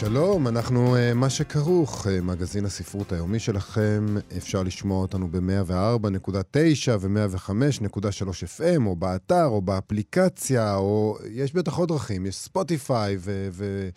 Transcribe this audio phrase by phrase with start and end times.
[0.00, 4.06] שלום, אנחנו uh, מה שכרוך, uh, מגזין הספרות היומי שלכם.
[4.36, 12.26] אפשר לשמוע אותנו ב-104.9 ו-105.3 FM, או באתר, או באפליקציה, או יש בטח עוד דרכים,
[12.26, 13.48] יש ספוטיפיי ו...
[13.52, 13.88] ו-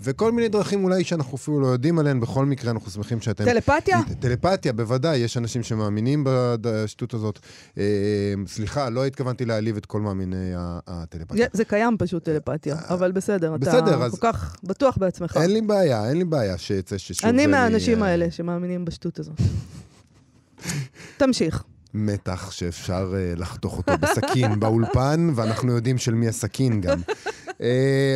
[0.00, 2.20] וכל מיני דרכים אולי שאנחנו אפילו לא יודעים עליהן.
[2.20, 3.44] בכל מקרה, אנחנו שמחים שאתם...
[3.44, 3.98] טלפתיה?
[4.20, 5.18] טלפתיה, בוודאי.
[5.18, 6.24] יש אנשים שמאמינים
[6.60, 7.38] בשטות הזאת.
[7.78, 7.84] אה,
[8.46, 10.52] סליחה, לא התכוונתי להעליב את כל מאמיני
[10.86, 11.46] הטלפתיה.
[11.52, 14.12] זה קיים פשוט, טלפתיה, אבל בסדר, בסדר, אתה אז...
[14.12, 15.38] כל כך בטוח בעצמך.
[15.42, 17.28] אין לי בעיה, אין לי בעיה שיצא ששוב...
[17.28, 19.40] אני מהאנשים האלה שמאמינים בשטות הזאת.
[21.18, 21.64] תמשיך.
[21.94, 27.00] מתח שאפשר uh, לחתוך אותו בסכין באולפן, ואנחנו יודעים של מי הסכין גם.
[27.58, 27.60] Uh,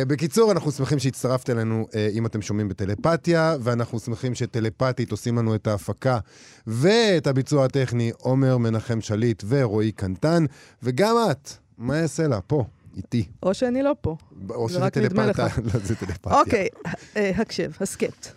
[0.07, 5.55] בקיצור, אנחנו שמחים שהצטרפת אלינו uh, אם אתם שומעים בטלפתיה, ואנחנו שמחים שטלפתית עושים לנו
[5.55, 6.19] את ההפקה
[6.67, 10.45] ואת הביצוע הטכני עומר מנחם שליט ורועי קנטן,
[10.83, 12.41] וגם את, מה יעשה לה?
[12.41, 12.65] פה.
[12.97, 13.25] איתי.
[13.43, 14.15] או שאני לא פה.
[14.49, 15.47] או שזה טלפתיה.
[15.73, 16.39] לא, זה טלפתיה.
[16.39, 16.67] אוקיי,
[17.15, 18.27] הקשב, הסכת.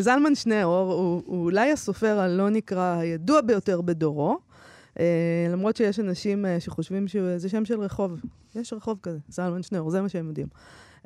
[0.00, 0.92] זלמן שניאור
[1.26, 4.38] הוא אולי הסופר הלא נקרא הידוע ביותר בדורו.
[4.96, 5.00] Uh,
[5.52, 8.20] למרות שיש אנשים uh, שחושבים שזה שם של רחוב.
[8.54, 10.46] יש רחוב כזה, זלמן שניאור, זה מה שהם יודעים.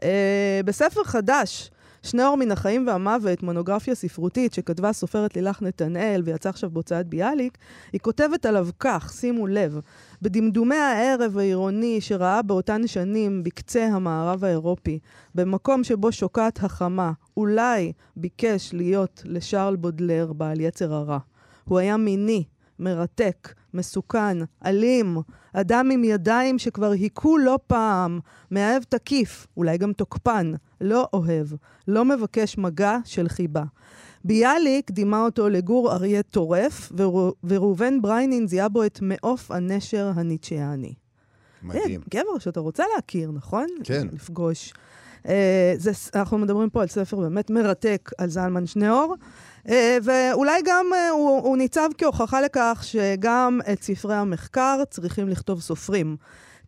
[0.01, 0.05] Uh,
[0.65, 1.71] בספר חדש,
[2.03, 7.59] שניאור מן החיים והמוות, מונוגרפיה ספרותית שכתבה הסופרת לילך נתנאל ויצא עכשיו בהוצאת ביאליק,
[7.93, 9.81] היא כותבת עליו כך, שימו לב,
[10.23, 14.99] בדמדומי הערב העירוני שראה באותן שנים בקצה המערב האירופי,
[15.35, 21.19] במקום שבו שוקעת החמה, אולי ביקש להיות לשארל בודלר בעל יצר הרע.
[21.65, 22.45] הוא היה מיני,
[22.79, 25.17] מרתק, מסוכן, אלים,
[25.53, 28.21] אדם עם ידיים שכבר היכו לא פעם,
[28.51, 31.47] מאהב תקיף, אולי גם תוקפן, לא אוהב,
[31.89, 33.65] לא מבקש מגע של חיבה.
[34.25, 36.93] ביאליק דימה אותו לגור אריה טורף,
[37.45, 40.95] וראובן בריינין זיהה בו את מעוף הנשר הניטשיאני.
[41.63, 42.01] מדהים.
[42.11, 43.67] גבר שאתה רוצה להכיר, נכון?
[43.85, 44.07] כן.
[44.13, 44.73] לפגוש.
[45.23, 45.27] Uh,
[45.77, 49.15] זה, אנחנו מדברים פה על ספר באמת מרתק על זלמן שניאור.
[49.67, 49.71] Uh,
[50.03, 56.17] ואולי גם uh, הוא, הוא ניצב כהוכחה לכך שגם את ספרי המחקר צריכים לכתוב סופרים.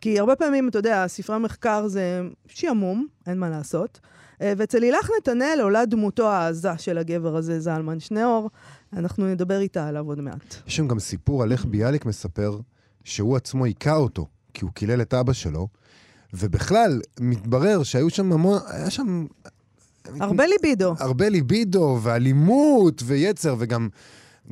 [0.00, 4.00] כי הרבה פעמים, אתה יודע, ספרי המחקר זה שעמום, אין מה לעשות.
[4.02, 8.50] Uh, ואצל לילך נתנאל עולה דמותו העזה של הגבר הזה, זלמן שניאור.
[8.92, 10.54] אנחנו נדבר איתה עליו עוד מעט.
[10.66, 12.58] יש שם גם סיפור על איך ביאליק מספר
[13.04, 15.68] שהוא עצמו היכה אותו, כי הוא קילל את אבא שלו.
[16.34, 19.26] ובכלל, מתברר שהיו שם המון, היה שם...
[20.20, 20.94] הרבה ליבידו.
[20.98, 23.88] הרבה ליבידו, ואלימות, ויצר, וגם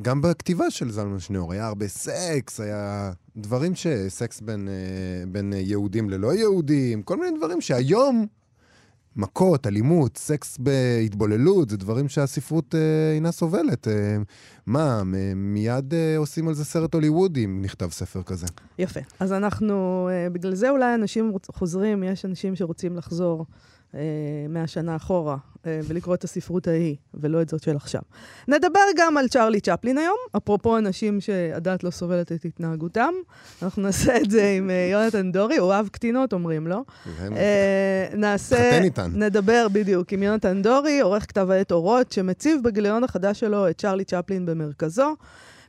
[0.01, 3.87] גם בכתיבה של זלמן שניאור היה הרבה סקס, היה דברים ש...
[4.07, 4.67] סקס בין,
[5.27, 8.25] בין יהודים ללא יהודים, כל מיני דברים שהיום
[9.15, 13.87] מכות, אלימות, סקס בהתבוללות, זה דברים שהספרות אה, אינה סובלת.
[13.87, 14.17] אה,
[14.65, 15.01] מה,
[15.35, 18.47] מיד אה, עושים על זה סרט הוליוודי אם נכתב ספר כזה.
[18.79, 18.99] יפה.
[19.19, 23.45] אז אנחנו, אה, בגלל זה אולי אנשים חוזרים, יש אנשים שרוצים לחזור.
[24.49, 28.01] מהשנה אחורה, ולקרוא את הספרות ההיא, ולא את זאת של עכשיו.
[28.47, 33.13] נדבר גם על צ'רלי צ'פלין היום, אפרופו אנשים שהדעת לא סובלת את התנהגותם.
[33.61, 36.83] אנחנו נעשה את זה עם יונתן דורי, הוא אוהב קטינות, אומרים לו.
[38.13, 38.71] נעשה...
[38.71, 39.11] חתן איתן.
[39.13, 44.03] נדבר בדיוק עם יונתן דורי, עורך כתב העת אורות, שמציב בגיליון החדש שלו את צ'רלי
[44.03, 45.15] צ'פלין במרכזו.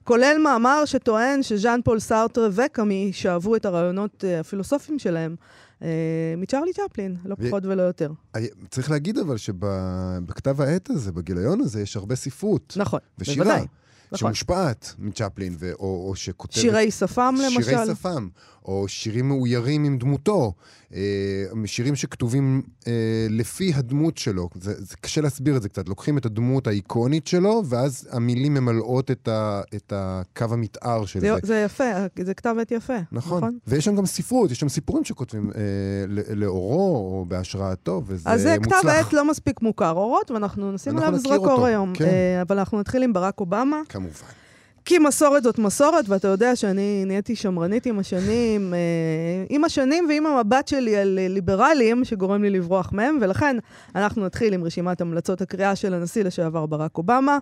[0.04, 5.65] כולל מאמר שטוען שז'אן פול סארטר וקאמי שאהבו את הרעיונות הפילוסופיים שלהם אה,
[6.36, 8.12] מצ'רלי צ'פלין, לא פחות ולא יותר.
[8.70, 12.74] צריך להגיד אבל שבכתב העת הזה, בגיליון הזה, יש הרבה ספרות.
[12.76, 13.44] נכון, ושירה.
[13.44, 13.66] בוודאי.
[14.14, 16.62] שמושפעת מצ'פלין, ו- או, או שכותבת...
[16.62, 17.62] שירי שפם, למשל.
[17.62, 18.28] שירי שפם,
[18.66, 20.52] או שירים מאוירים עם דמותו,
[20.94, 21.00] אה,
[21.64, 22.92] שירים שכתובים אה,
[23.30, 24.48] לפי הדמות שלו.
[24.54, 25.88] זה, זה קשה להסביר את זה קצת.
[25.88, 31.34] לוקחים את הדמות האיקונית שלו, ואז המילים ממלאות את, ה, את הקו המתאר של זה.
[31.34, 31.84] זה, זה יפה,
[32.22, 32.96] זה כתב עת יפה.
[33.12, 33.38] נכון.
[33.38, 33.58] נכון.
[33.66, 35.62] ויש שם גם ספרות, יש שם סיפורים שכותבים אה,
[36.34, 38.80] לאורו, או בהשראתו, וזה אז זה מוצלח.
[38.80, 41.92] כתב עת לא מספיק מוכר, אורות, ואנחנו נשים עליו זרקור היום.
[41.94, 42.04] כן.
[42.04, 43.80] אה, אבל אנחנו נתחיל עם ברק אובמה.
[43.88, 44.45] כמובן.
[44.86, 48.78] כי מסורת זאת מסורת, ואתה יודע שאני נהייתי שמרנית עם השנים, אה,
[49.48, 53.56] עם השנים ועם המבט שלי על ליברלים, שגורם לי לברוח מהם, ולכן
[53.94, 57.38] אנחנו נתחיל עם רשימת המלצות הקריאה של הנשיא לשעבר ברק אובמה.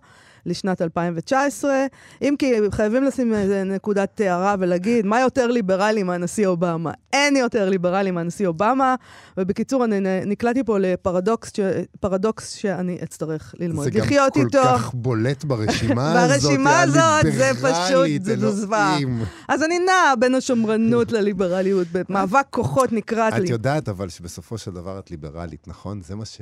[0.47, 1.87] לשנת 2019,
[2.23, 6.91] אם כי חייבים לשים איזה נקודת הערה ולהגיד, מה יותר ליברלי מהנשיא אובמה?
[7.13, 8.95] אין יותר ליברלי מהנשיא אובמה,
[9.39, 9.97] ובקיצור, אני
[10.27, 11.61] נקלעתי פה לפרדוקס ש...
[12.01, 14.49] פרדוקס שאני אצטרך ללמוד לחיות איתו.
[14.53, 18.29] זה גם כל כך בולט ברשימה הזאת, ברשימה הזאת, זה פשוט.
[18.29, 19.23] אלוהים.
[19.49, 23.49] אז אני נעה בין השמרנות לליברליות, במאבק כוחות נקרעת את לי.
[23.51, 26.01] יודעת אבל שבסופו של דבר את ליברלית, נכון?
[26.03, 26.41] זה מה ש-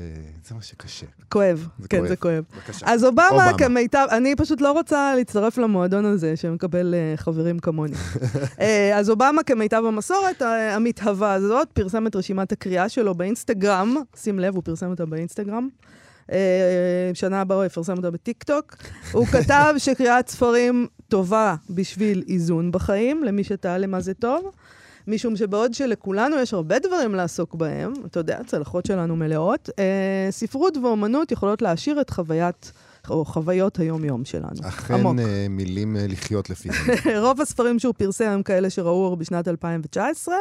[0.48, 1.06] זה מה שקשה.
[1.28, 2.08] כואב, זה כן, כואב.
[2.08, 2.44] זה כואב.
[2.56, 2.86] בבקשה.
[2.88, 3.52] אז אובמה אובמה.
[3.92, 7.96] כמיטב, אני פשוט לא רוצה להצטרף למועדון הזה שמקבל אה, חברים כמוני.
[8.60, 14.38] אה, אז אובמה כמיטב המסורת אה, המתהווה הזאת, פרסם את רשימת הקריאה שלו באינסטגרם, שים
[14.38, 15.68] לב, הוא פרסם אותה באינסטגרם.
[17.14, 18.76] שנה הבאה הוא יפרסם אותה בטיקטוק.
[19.12, 24.50] הוא כתב שקריאת ספרים טובה בשביל איזון בחיים, למי שתעלה מה זה טוב.
[25.06, 30.76] משום שבעוד שלכולנו יש הרבה דברים לעסוק בהם, אתה יודע, הצלחות שלנו מלאות, אה, ספרות
[30.76, 32.72] ואומנות יכולות להעשיר את חוויית,
[33.10, 34.48] או חוויות היום-יום שלנו.
[34.68, 35.16] אכן עמוק.
[35.18, 36.74] אה, מילים אה, לחיות לפיהם.
[37.24, 40.34] רוב הספרים שהוא פרסם הם כאלה שראו אור בשנת 2019,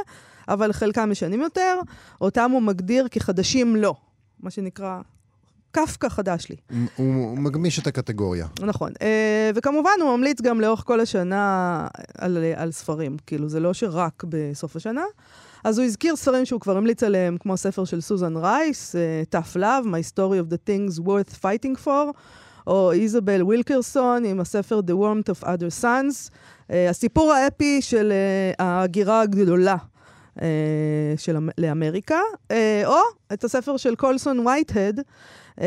[0.48, 1.80] אבל חלקם ישנים יותר,
[2.22, 3.96] אותם הוא מגדיר כחדשים לא.
[4.40, 5.00] מה שנקרא,
[5.72, 6.56] קפקא חדש לי.
[6.69, 8.48] הוא- הוא מגמיש את הקטגוריה.
[8.62, 8.92] נכון.
[9.02, 11.88] אה, וכמובן, הוא ממליץ גם לאורך כל השנה
[12.18, 13.18] על, על ספרים.
[13.28, 15.04] כאילו, זה לא שרק בסוף השנה.
[15.63, 18.96] אז הוא הזכיר ספרים שהוא כבר המליץ עליהם, כמו הספר של סוזן רייס,
[19.36, 21.90] Tough Love, My Story of the Things Worth Fighting For,
[22.68, 26.30] או איזבל ווילקרסון עם הספר The Warmth of Other Sons,
[26.72, 29.75] אה, הסיפור האפי של אה, ההגירה הגדולה.
[30.42, 30.48] אה,
[31.18, 32.19] של, אמ- לאמריקה,
[32.52, 32.98] אה, או
[33.34, 35.02] את הספר של קולסון וייטהד,
[35.62, 35.66] אה,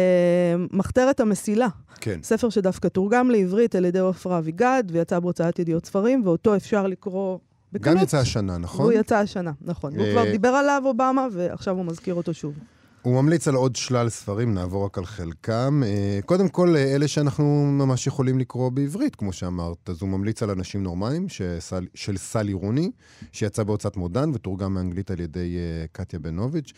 [0.73, 1.69] מחתרת המסילה.
[2.01, 2.19] כן.
[2.23, 7.39] ספר שדווקא תורגם לעברית על ידי עופרה אביגד, ויצא בהוצאת ידיעות ספרים, ואותו אפשר לקרוא
[7.73, 7.97] בקלות.
[7.97, 8.87] גם יצא השנה, נכון?
[8.87, 9.99] והוא יצא השנה, נכון.
[9.99, 12.55] הוא כבר דיבר עליו, אובמה, ועכשיו הוא מזכיר אותו שוב.
[13.05, 15.83] הוא ממליץ על עוד שלל ספרים, נעבור רק על חלקם.
[15.87, 19.91] אה, קודם כל, אה, אלה שאנחנו ממש יכולים לקרוא בעברית, כמו שאמרת.
[19.91, 22.91] אז הוא ממליץ על אנשים נורמליים, שסל, של סלי רוני,
[23.33, 26.73] שיצא בהוצאת מודן ותורגם מאנגלית על ידי אה, קטיה בנוביץ'.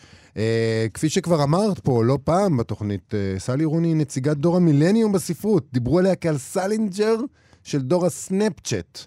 [0.93, 5.67] כפי שכבר אמרת פה לא פעם בתוכנית, סלי רוני היא נציגת דור המילניום בספרות.
[5.73, 7.15] דיברו עליה כעל סלינג'ר
[7.63, 8.99] של דור הסנאפצ'אט.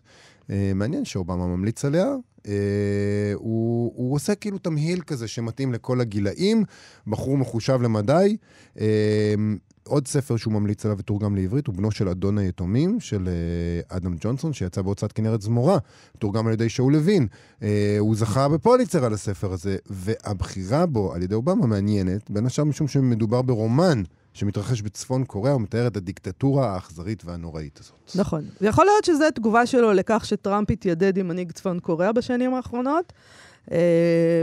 [0.75, 2.15] מעניין שאובמה ממליץ עליה.
[2.45, 2.49] Uh,
[3.35, 6.65] הוא, הוא עושה כאילו תמהיל כזה שמתאים לכל הגילאים,
[7.07, 8.37] בחור מחושב למדי.
[8.77, 8.81] Uh,
[9.85, 13.29] עוד ספר שהוא ממליץ עליו ותורגם לעברית הוא בנו של אדון היתומים של
[13.89, 15.79] uh, אדם ג'ונסון, שיצא בהוצאת כנרת זמורה,
[16.19, 17.27] תורגם על ידי שאול לוין.
[17.99, 22.89] הוא זכה בפוליצר על הספר הזה, והבחירה בו על ידי אובמה מעניינת, בין השאר משום
[22.89, 24.03] שמדובר ברומן
[24.35, 27.93] שמתרחש בצפון קוריאה, הוא מתאר את הדיקטטורה האכזרית והנוראית הזאת.
[28.15, 28.45] נכון.
[28.61, 33.13] יכול להיות שזו תגובה שלו לכך שטראמפ התיידד עם מנהיג צפון קוריאה בשנים האחרונות.
[33.67, 33.73] Uh,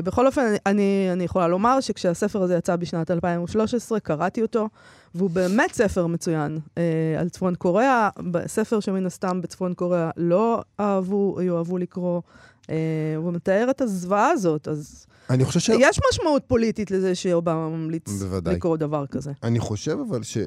[0.04, 4.69] בכל אופן, אני, אני יכולה לומר שכשהספר הזה יצא בשנת 2013, קראתי אותו,
[5.16, 6.80] והוא באמת ספר מצוין uh,
[7.19, 8.10] על צפון קוריאה,
[8.48, 12.22] ספר שמן הסתם בצפון קוריאה לא אהבו, יאהבו לקרוא.
[12.63, 12.69] Uh,
[13.18, 15.69] הוא מתאר את הזוועה הזאת, אז אני חושב ש...
[15.69, 18.56] יש משמעות פוליטית לזה שאובמה ממליץ בוודאי.
[18.56, 19.31] לקרוא דבר כזה.
[19.44, 20.38] אני חושב אבל ש...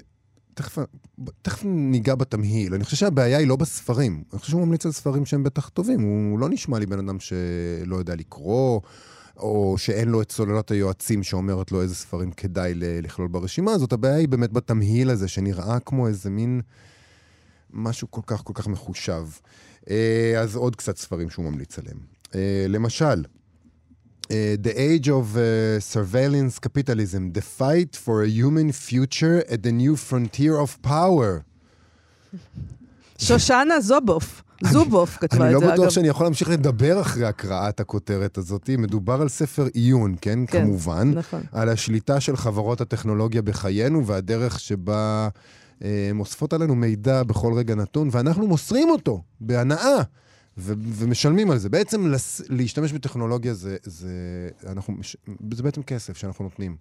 [0.54, 0.78] תכף,
[1.42, 2.74] תכף ניגע בתמהיל.
[2.74, 4.22] אני חושב שהבעיה היא לא בספרים.
[4.32, 6.00] אני חושב שהוא ממליץ על ספרים שהם בטח טובים.
[6.00, 8.80] הוא לא נשמע לי בן אדם שלא יודע לקרוא,
[9.36, 13.92] או שאין לו את סוללת היועצים שאומרת לו איזה ספרים כדאי לכלול ברשימה הזאת.
[13.92, 16.60] הבעיה היא באמת בתמהיל הזה, שנראה כמו איזה מין
[17.72, 19.26] משהו כל כך כל כך מחושב.
[19.90, 21.98] אה, אז עוד קצת ספרים שהוא ממליץ עליהם.
[22.34, 23.24] אה, למשל,
[24.66, 29.96] the Age of uh, Surveillance Capitalism, The Fight for a Human Future at the New
[29.96, 31.42] Frontier of Power.
[33.18, 35.90] שושנה זובוף, זובוף כתבה אני את לא זה, בטוח אגב.
[35.90, 38.70] שאני יכול להמשיך לדבר אחרי הקראת הכותרת הזאת.
[38.78, 40.38] מדובר על ספר עיון, כן?
[40.46, 41.12] כן, כמובן.
[41.14, 41.42] נכון.
[41.52, 45.28] על השליטה של חברות הטכנולוגיה בחיינו והדרך שבה
[45.84, 50.02] אה, הם אוספות עלינו מידע בכל רגע נתון, ואנחנו מוסרים אותו בהנאה.
[50.60, 51.68] ו- ומשלמים על זה.
[51.68, 54.10] בעצם לס- להשתמש בטכנולוגיה זה, זה,
[54.66, 55.16] אנחנו, מש-
[55.54, 56.76] זה בעצם כסף שאנחנו נותנים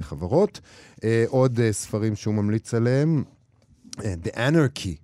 [0.00, 0.60] לחברות.
[1.04, 3.24] אה, עוד אה, ספרים שהוא ממליץ עליהם,
[4.04, 4.94] אה, The Anarchy,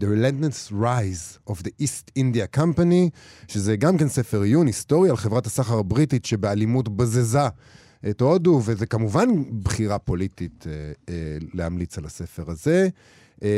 [0.00, 3.10] The Relentless Rise of the East India Company,
[3.48, 7.38] שזה גם כן ספר עיון היסטורי על חברת הסחר הבריטית שבאלימות בזזה
[8.10, 9.28] את הודו, וזה כמובן
[9.62, 10.72] בחירה פוליטית אה,
[11.08, 11.14] אה,
[11.54, 12.88] להמליץ על הספר הזה.
[13.42, 13.48] אה,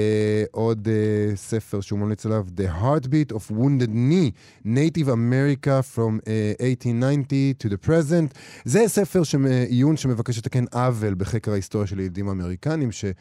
[0.51, 4.31] עוד אה, ספר שהוא ממליץ עליו, The Heartbeat of Wounded Knee,
[4.67, 7.25] Native America from אה, 1890
[7.63, 8.39] to the present.
[8.65, 9.23] זה ספר
[9.69, 13.17] עיון שמבקש לתקן עוול בחקר ההיסטוריה של ילידים אמריקנים, שהיה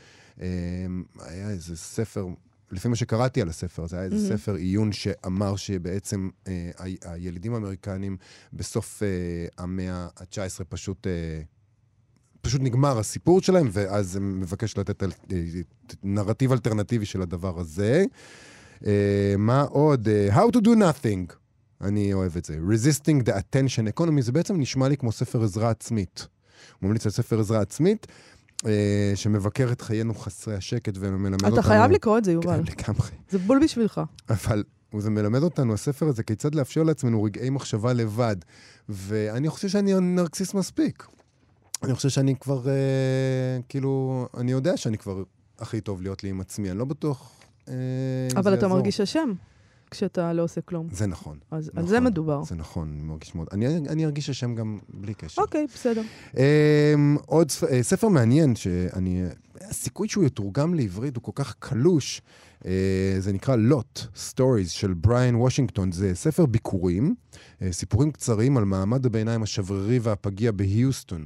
[1.49, 2.27] איזה ספר
[2.71, 4.37] לפי מה שקראתי על הספר הזה, היה איזה מהמם.
[4.37, 8.17] ספר עיון שאמר שבעצם אה, ה- הילידים האמריקנים
[8.53, 9.07] בסוף אה,
[9.63, 11.07] המאה ה-19 פשוט...
[11.07, 11.41] אה,
[12.43, 15.37] פשוט נגמר הסיפור שלהם, ואז הם מבקש לתת אל- אה,
[16.03, 18.05] נרטיב אלטרנטיבי של הדבר הזה.
[18.85, 18.91] אה,
[19.37, 20.07] מה עוד?
[20.09, 21.33] אה, How to do nothing.
[21.81, 22.57] אני אוהב את זה.
[22.69, 26.27] Resisting the attention economy, זה בעצם נשמע לי כמו ספר עזרה עצמית.
[26.79, 28.07] הוא ממליץ על ספר עזרה עצמית,
[29.15, 31.53] שמבקר את חיינו חסרי השקט ומלמד אותנו...
[31.53, 32.61] אתה חייב לקרוא את זה, יובל.
[32.65, 33.07] כן, לגמרי.
[33.29, 34.01] זה בול בשבילך.
[34.29, 34.63] אבל
[34.97, 38.35] זה מלמד אותנו, הספר הזה, כיצד לאפשר לעצמנו רגעי מחשבה לבד.
[38.89, 41.03] ואני חושב שאני נרקסיסט מספיק.
[41.83, 45.23] אני חושב שאני כבר, אה, כאילו, אני יודע שאני כבר
[45.59, 47.31] הכי טוב להיות לי עם עצמי, אני לא בטוח
[47.67, 47.73] אה,
[48.35, 48.67] אבל אתה.
[48.67, 49.33] מרגיש אשם
[49.91, 50.87] כשאתה לא עושה כלום.
[50.91, 51.37] זה נכון.
[51.51, 52.43] אז על נכון, זה מדובר.
[52.43, 53.47] זה נכון, אני מרגיש מאוד.
[53.51, 55.41] אני, אני ארגיש אשם גם בלי קשר.
[55.41, 56.01] אוקיי, בסדר.
[56.31, 56.37] Um,
[57.25, 57.51] עוד.
[57.71, 59.23] אה, ספר מעניין, שאני...
[59.61, 62.21] הסיכוי שהוא יתורגם לעברית הוא כל כך קלוש.
[62.61, 62.65] Uh,
[63.19, 65.91] זה נקרא לוט, Stories של בריאן וושינגטון.
[65.91, 71.25] זה ספר ביקורים, uh, סיפורים קצרים על מעמד הביניים השברירי והפגיע בהיוסטון,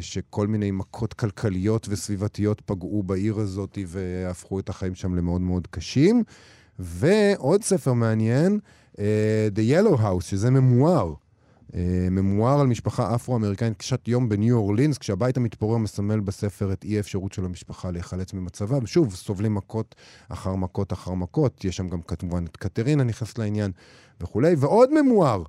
[0.00, 6.24] שכל מיני מכות כלכליות וסביבתיות פגעו בעיר הזאת והפכו את החיים שם למאוד מאוד קשים.
[6.80, 8.58] ועוד ספר מעניין,
[8.94, 8.98] uh,
[9.54, 11.14] The Yellow House, שזה ממואר.
[11.74, 16.96] אה, ממואר על משפחה אפרו-אמריקנית קשת יום בניו אורלינס, כשהבית המתפורר מסמל בספר את אי
[16.96, 19.94] האפשרות של המשפחה להיחלץ ממצבה, ושוב, סובלים מכות
[20.28, 23.70] אחר מכות אחר מכות, יש שם גם כמובן את קטרינה נכנסת לעניין
[24.20, 25.42] וכולי, ועוד ממואר.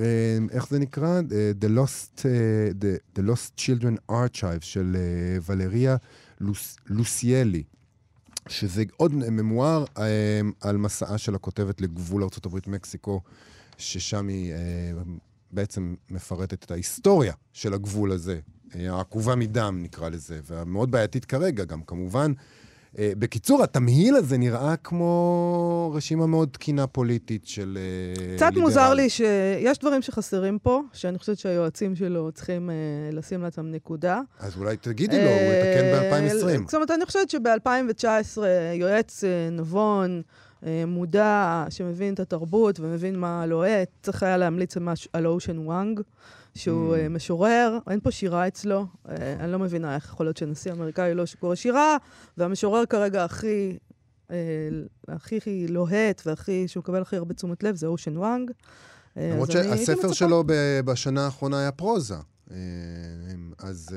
[0.00, 1.20] אה, איך זה נקרא?
[1.32, 5.96] אה, The Lost, אה, The, The Lost Children Archive של אה, ולריה
[6.40, 7.62] לוס, לוסיילי.
[8.48, 13.20] שזה עוד ממואר אה, על מסעה של הכותבת לגבול ארה"ב-מקסיקו,
[13.78, 14.54] ששם היא
[15.50, 18.40] בעצם מפרטת את ההיסטוריה של הגבול הזה,
[18.74, 22.32] העקובה מדם נקרא לזה, והמאוד בעייתית כרגע גם, כמובן.
[22.98, 28.62] אה, בקיצור, התמהיל הזה נראה כמו רשימה מאוד תקינה פוליטית של אה, קצת ליברל.
[28.62, 32.74] מוזר לי שיש דברים שחסרים פה, שאני חושבת שהיועצים שלו צריכים אה,
[33.12, 34.20] לשים לעצמם נקודה.
[34.40, 36.64] אז אולי תגידי לו, הוא יתקן אה, ב-2020.
[36.64, 38.42] זאת אומרת, אני חושבת שב-2019
[38.74, 40.22] יועץ נבון,
[40.86, 44.74] מודע, שמבין את התרבות ומבין מה לוהט, צריך היה להמליץ
[45.12, 46.00] על אושן וואנג,
[46.54, 46.98] שהוא Mm.
[46.98, 48.86] אה, משורר, אין פה שירה אצלו.
[49.08, 51.96] אה, אני לא מבינה איך יכול להיות שנשיא אמריקאי לא שקורא שירה,
[52.38, 53.76] והמשורר כרגע הכי...
[54.30, 54.36] אה,
[55.08, 58.50] הכי לוהט והכי, שהוא מקבל הכי הרבה תשומת לב, זה אושן וואנג.
[59.16, 60.12] למרות שהספר.
[60.12, 62.14] שלו ב- בשנה האחרונה היה פרוזה.
[63.58, 63.88] אז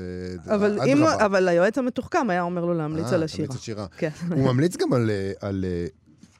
[0.54, 1.02] אבל, אם.
[1.04, 3.46] אבל היועץ המתוחכם היה אומר לו להמליץ אה, על השירה.
[3.46, 3.86] תמליץ על שירה.
[3.96, 4.08] כן.
[4.30, 5.10] הוא ממליץ גם על,
[5.40, 5.64] על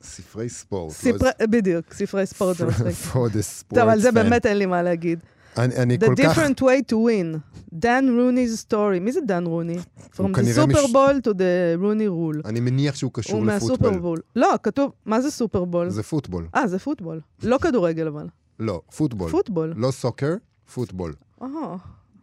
[0.03, 0.93] ספרי ספורט.
[0.93, 4.13] ספרי, בדיוק, ספרי ספורט for the sports טוב, על זה.
[4.13, 5.21] באמת אין לי מה להגיד.
[5.59, 6.39] אני, אני The כל כך...
[6.39, 7.39] different way to win.
[7.73, 9.01] דן רוני's story.
[9.01, 9.77] מי זה דן רוני?
[9.77, 11.41] From the כנראה מש- Super Bowl to the
[11.81, 12.41] רוני rule.
[12.49, 14.01] אני מניח שהוא הוא קשור מהסופר לפוטבול.
[14.01, 14.21] בול.
[14.37, 15.89] לא, כתוב, מה זה סופר בול?
[15.91, 16.47] זה פוטבול.
[16.55, 17.21] אה, זה פוטבול.
[17.43, 18.27] לא כדורגל אבל.
[18.61, 19.31] לא, פוטבול.
[19.31, 19.73] פוטבול.
[19.77, 20.35] לא סוקר,
[20.75, 21.13] פוטבול.
[21.43, 21.49] אה,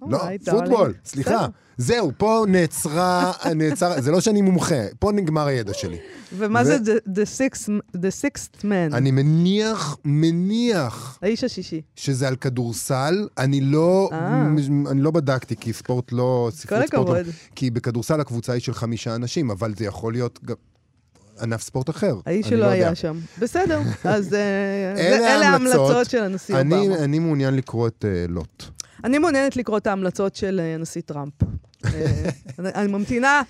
[0.10, 0.20] לא,
[0.52, 0.94] פוטבול.
[1.06, 1.48] סליחה.
[1.78, 5.98] זהו, פה נעצרה, נעצר, זה לא שאני מומחה, פה נגמר הידע שלי.
[6.38, 8.94] ומה זה the- sixth- the sixth man?
[8.94, 11.82] אני מניח, מניח האיש השישי.
[11.96, 13.28] שזה על כדורסל.
[13.38, 14.46] אני לא, אה.
[14.92, 16.50] אני לא בדקתי, כי ספורט לא...
[16.70, 17.18] כל לא- הכבוד.
[17.56, 20.56] כי בכדורסל הקבוצה היא של חמישה אנשים, אבל זה יכול להיות גם
[21.42, 22.16] ענף ספורט אחר.
[22.26, 22.74] האיש שלו לא יודע.
[22.76, 23.18] היה שם.
[23.40, 24.40] בסדר, אז אה,
[25.36, 26.10] אלה ההמלצות.
[26.10, 26.96] של הנשיא אובמה.
[27.04, 28.64] אני, מעוניין לקרוא את uh, לוט.
[29.04, 31.34] אני מעוניינת לקרוא את ההמלצות של אה, הנשיא טראמפ.
[31.86, 32.30] אה,
[32.76, 33.42] אני- ממתינה,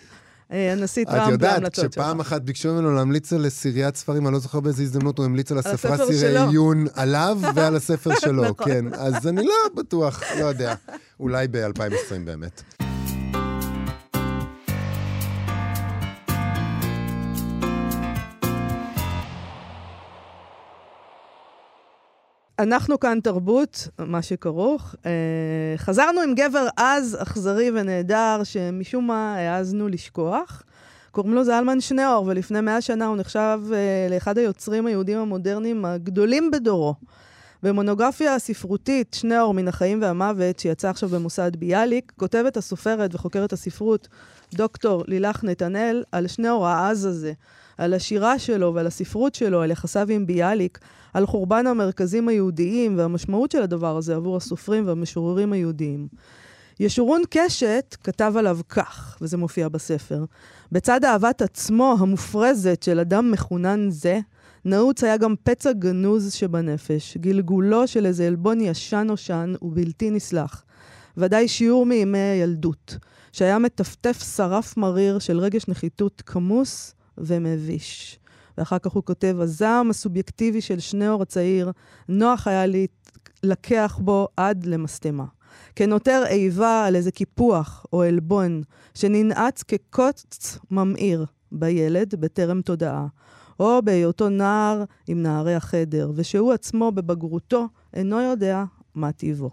[0.51, 1.91] אה, הנשיא את טראמפ יודעת, להמלצות שלך.
[1.91, 5.51] כשפעם אחת ביקשו ממנו להמליץ על סריית ספרים, אני לא זוכר באיזה הזדמנות, הוא המליץ
[5.51, 6.49] על הספרה הספר סירי שלו.
[6.49, 8.65] עיון עליו ועל הספר שלו, נכון.
[8.65, 8.85] כן.
[8.93, 10.75] אז אני לא בטוח, לא יודע.
[11.19, 11.85] אולי ב-2020
[12.25, 12.63] באמת.
[22.59, 24.95] אנחנו כאן תרבות, מה שכרוך.
[25.05, 25.11] אה,
[25.77, 30.63] חזרנו עם גבר עז, אכזרי ונהדר, שמשום מה העזנו לשכוח.
[31.11, 36.51] קוראים לו זלמן שניאור, ולפני מאה שנה הוא נחשב אה, לאחד היוצרים היהודים המודרניים הגדולים
[36.51, 36.95] בדורו.
[37.63, 44.07] במונוגרפיה הספרותית, שניאור מן החיים והמוות, שיצא עכשיו במוסד ביאליק, כותבת הסופרת וחוקרת הספרות
[44.53, 47.33] דוקטור לילך נתנאל על שניאור העז הזה,
[47.77, 50.79] על השירה שלו ועל הספרות שלו, על יחסיו עם ביאליק,
[51.13, 56.07] על חורבן המרכזים היהודיים והמשמעות של הדבר הזה עבור הסופרים והמשוררים היהודיים.
[56.79, 60.25] ישורון קשת כתב עליו כך, וזה מופיע בספר:
[60.71, 64.19] בצד אהבת עצמו המופרזת של אדם מחונן זה,
[64.65, 70.63] נעוץ היה גם פצע גנוז שבנפש, גלגולו של איזה עלבון ישן נושן ובלתי נסלח.
[71.17, 72.97] ודאי שיעור מימי הילדות.
[73.31, 78.19] שהיה מטפטף שרף מריר של רגש נחיתות כמוס ומביש.
[78.57, 81.71] ואחר כך הוא כותב, הזעם הסובייקטיבי של שניאור הצעיר,
[82.09, 82.63] נוח היה
[83.43, 85.25] לקח בו עד למשטמה.
[85.75, 88.61] כנותר איבה על איזה קיפוח או עלבון,
[88.93, 93.07] שננעץ כקוץ ממאיר בילד בטרם תודעה,
[93.63, 98.63] או בהיותו נער עם נערי החדר, ושהוא עצמו בבגרותו אינו יודע
[98.95, 99.49] מה טיבו.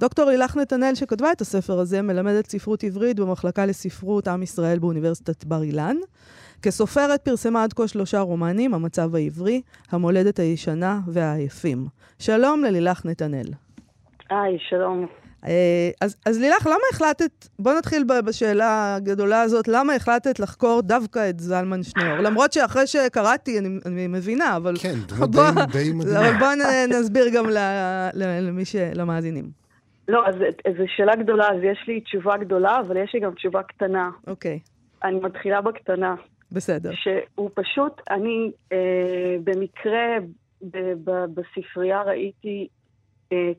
[0.00, 5.44] דוקטור לילך נתנאל, שכתבה את הספר הזה, מלמדת ספרות עברית במחלקה לספרות עם ישראל באוניברסיטת
[5.44, 5.96] בר אילן.
[6.62, 11.86] כסופרת פרסמה עד כה שלושה רומנים, המצב העברי, המולדת הישנה והעייפים.
[12.18, 13.46] שלום ללילך נתנאל.
[14.30, 15.06] היי, שלום.
[15.46, 21.30] אה, אז, אז לילך, למה החלטת, בוא נתחיל בשאלה הגדולה הזאת, למה החלטת לחקור דווקא
[21.30, 22.18] את זלמן שניאור?
[22.18, 24.74] למרות שאחרי שקראתי, אני, אני מבינה, אבל...
[24.82, 25.38] כן, דמות די,
[25.72, 26.28] די מדהימה.
[26.28, 26.48] אבל בוא
[26.88, 27.58] נסביר גם ל,
[28.14, 28.76] ל, למי ש...
[28.94, 29.62] למאזינים.
[30.08, 30.34] לא, אז
[30.78, 34.10] זו שאלה גדולה, אז יש לי תשובה גדולה, אבל יש לי גם תשובה קטנה.
[34.26, 34.58] אוקיי.
[35.04, 36.14] אני מתחילה בקטנה.
[36.52, 36.90] בסדר.
[36.94, 40.16] שהוא פשוט, אני אה, במקרה
[40.62, 42.68] ב, ב, בספרייה ראיתי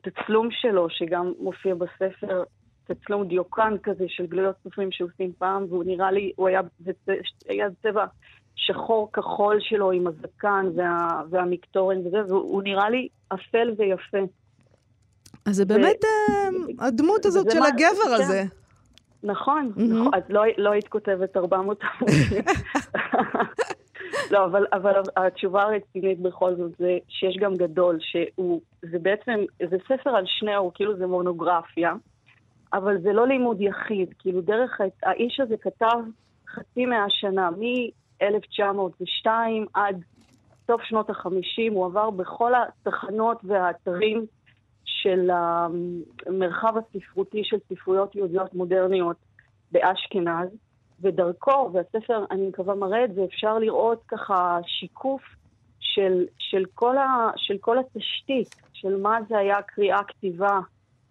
[0.02, 2.42] תצלום שלו, שגם מופיע בספר,
[2.84, 6.60] תצלום דיוקן כזה של גלויות סופרים שעושים פעם, והוא נראה לי, הוא היה,
[7.48, 8.04] היה צבע
[8.56, 14.18] שחור כחול שלו עם הזקן וה, והמקטורן וזה, והוא נראה לי אפל ויפה.
[15.46, 16.06] אז זה באמת ו...
[16.06, 18.22] אה, הדמות הזאת של מה, הגבר כן.
[18.22, 18.42] הזה.
[19.22, 19.82] נכון, mm-hmm.
[19.82, 22.44] נכון, אז לא, לא היית כותבת 400 עמודים.
[24.30, 29.40] לא, אבל, אבל התשובה הרצינית בכל זאת זה שיש גם גדול, שהוא, זה בעצם,
[29.70, 31.92] זה ספר על שניאור, כאילו זה מונוגרפיה,
[32.72, 35.98] אבל זה לא לימוד יחיד, כאילו דרך, האיש הזה כתב
[36.48, 39.28] חצי מאה שנה, מ-1902
[39.74, 40.02] עד
[40.66, 44.26] סוף שנות ה-50, הוא עבר בכל התחנות והאתרים
[44.84, 49.16] של המרחב הספרותי של ספרויות יהודיות מודרניות
[49.72, 50.48] באשכנז,
[51.00, 55.22] ודרכו, והספר, אני מקווה, מראה את זה, אפשר לראות ככה שיקוף
[55.80, 60.60] של, של, כל, ה, של כל התשתית, של מה זה היה קריאה כתיבה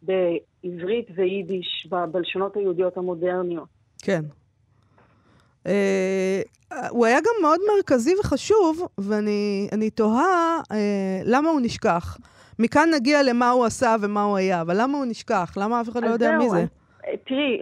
[0.01, 3.67] בעברית ויידיש בלשונות היהודיות המודרניות.
[4.01, 4.21] כן.
[5.67, 5.69] Uh,
[6.89, 10.75] הוא היה גם מאוד מרכזי וחשוב, ואני תוהה uh,
[11.25, 12.17] למה הוא נשכח.
[12.59, 15.53] מכאן נגיע למה הוא עשה ומה הוא היה, אבל למה הוא נשכח?
[15.57, 16.65] למה אף אחד לא יודע מי זה?
[17.25, 17.59] תראי,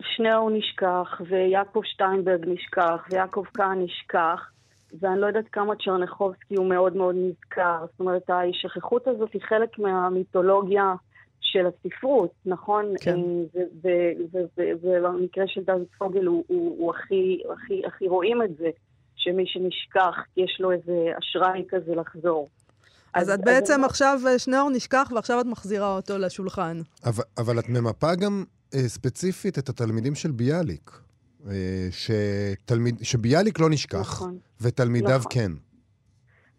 [0.00, 4.50] שניאור נשכח, ויעקב שטיינברג נשכח, ויעקב כהן נשכח,
[5.00, 7.86] ואני לא יודעת כמה צ'רנחובסקי הוא מאוד מאוד נזכר.
[7.90, 10.94] זאת אומרת, ההשכחות הזאת היא חלק מהמיתולוגיה
[11.40, 12.94] של הספרות, נכון?
[13.00, 13.18] כן.
[14.56, 18.68] ובמקרה של דוד פוגל הוא, הוא, הוא הכי, הכי, הכי רואים את זה,
[19.16, 22.48] שמי שנשכח, יש לו איזה אשראי כזה לחזור.
[23.14, 23.90] אז, אז את בעצם אז...
[23.90, 26.80] עכשיו, אה, שניאור נשכח ועכשיו את מחזירה אותו לשולחן.
[27.04, 30.90] אבל, אבל את ממפה גם אה, ספציפית את התלמידים של ביאליק.
[31.46, 35.32] אה, שתלמיד, שביאליק לא נשכח, נכון, ותלמידיו נכון.
[35.32, 35.52] כן.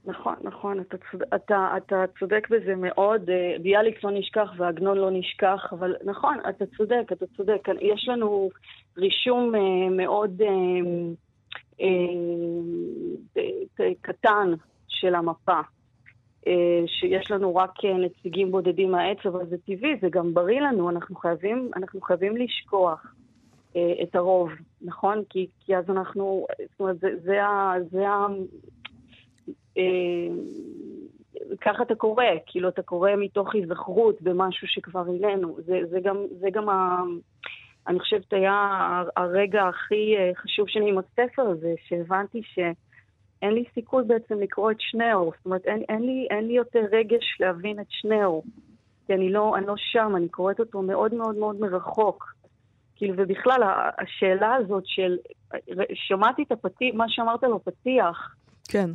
[0.06, 3.30] נכון, נכון, אתה, צוד, אתה, אתה צודק בזה מאוד.
[3.30, 7.62] אה, ביאליק לא נשכח ועגנון לא נשכח, אבל נכון, אתה צודק, אתה צודק.
[7.82, 8.50] יש לנו
[8.98, 11.88] רישום אה, מאוד אה,
[13.80, 14.54] אה, קטן
[14.88, 15.60] של המפה.
[16.48, 20.90] אה, שיש לנו רק אה, נציגים בודדים מהעץ, אבל זה טבעי, זה גם בריא לנו,
[20.90, 23.16] אנחנו חייבים, אנחנו חייבים לשכוח
[23.76, 24.50] אה, את הרוב,
[24.82, 25.24] נכון?
[25.30, 27.74] כי, כי אז אנחנו, זאת אומרת, זה, זה ה...
[27.92, 28.28] זה ה
[31.62, 35.58] ככה אתה קורא, כאילו אתה קורא מתוך היזכרות במשהו שכבר אילנו.
[35.66, 37.02] זה, זה גם, זה גם ה...
[37.88, 42.60] אני חושבת היה הרגע הכי חשוב שלי עם הספר הזה, שהבנתי ש...
[43.42, 45.34] אין לי סיכוי בעצם לקרוא את שניאור.
[45.38, 48.44] זאת אומרת, אין, אין, לי, אין לי יותר רגש להבין את שניאור.
[49.08, 52.34] כי אני לא, אני לא שם, אני קוראת אותו מאוד מאוד מאוד מרחוק.
[52.96, 53.62] כאילו, ובכלל,
[53.98, 55.18] השאלה הזאת של...
[55.94, 58.36] שמעתי את הפתיח, מה שאמרת בפתיח.
[58.70, 58.90] כן.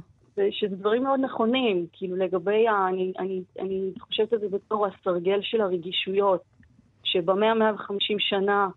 [0.51, 2.89] שזה דברים מאוד נכונים, כאילו לגבי ה...
[2.89, 6.43] אני, אני, אני חושבת על זה בתור הסרגל של הרגישויות,
[7.05, 8.69] שבמאה, מאה וחמישים שנה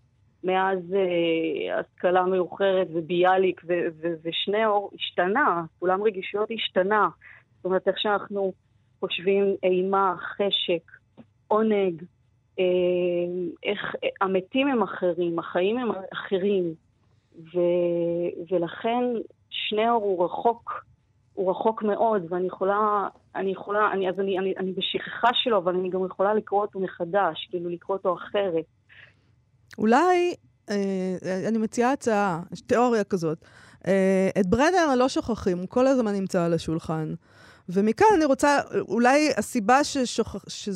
[0.44, 7.08] מאז אה, השכלה מאוחרת וביאליק ו- ו- ושניאור השתנה, סולם רגישויות השתנה.
[7.56, 8.52] זאת אומרת, איך שאנחנו
[9.00, 10.90] חושבים אימה, חשק,
[11.48, 12.04] עונג,
[12.58, 12.64] אה,
[13.64, 16.74] איך המתים הם אחרים, החיים הם אחרים,
[17.54, 19.04] ו- ולכן
[19.50, 20.84] שניאור הוא רחוק,
[21.34, 25.74] הוא רחוק מאוד, ואני יכולה, אני יכולה, אני, אז אני, אני, אני בשכחה שלו, אבל
[25.74, 28.64] אני גם יכולה לקרוא אותו מחדש, כאילו לקרוא אותו אחרת.
[29.78, 30.34] אולי,
[30.70, 31.16] אה,
[31.48, 33.38] אני מציעה הצעה, יש תיאוריה כזאת.
[33.86, 37.14] אה, את ברנר לא שוכחים, הוא כל הזמן נמצא על השולחן.
[37.68, 40.68] ומכאן אני רוצה, אולי הסיבה ששוכח, ש,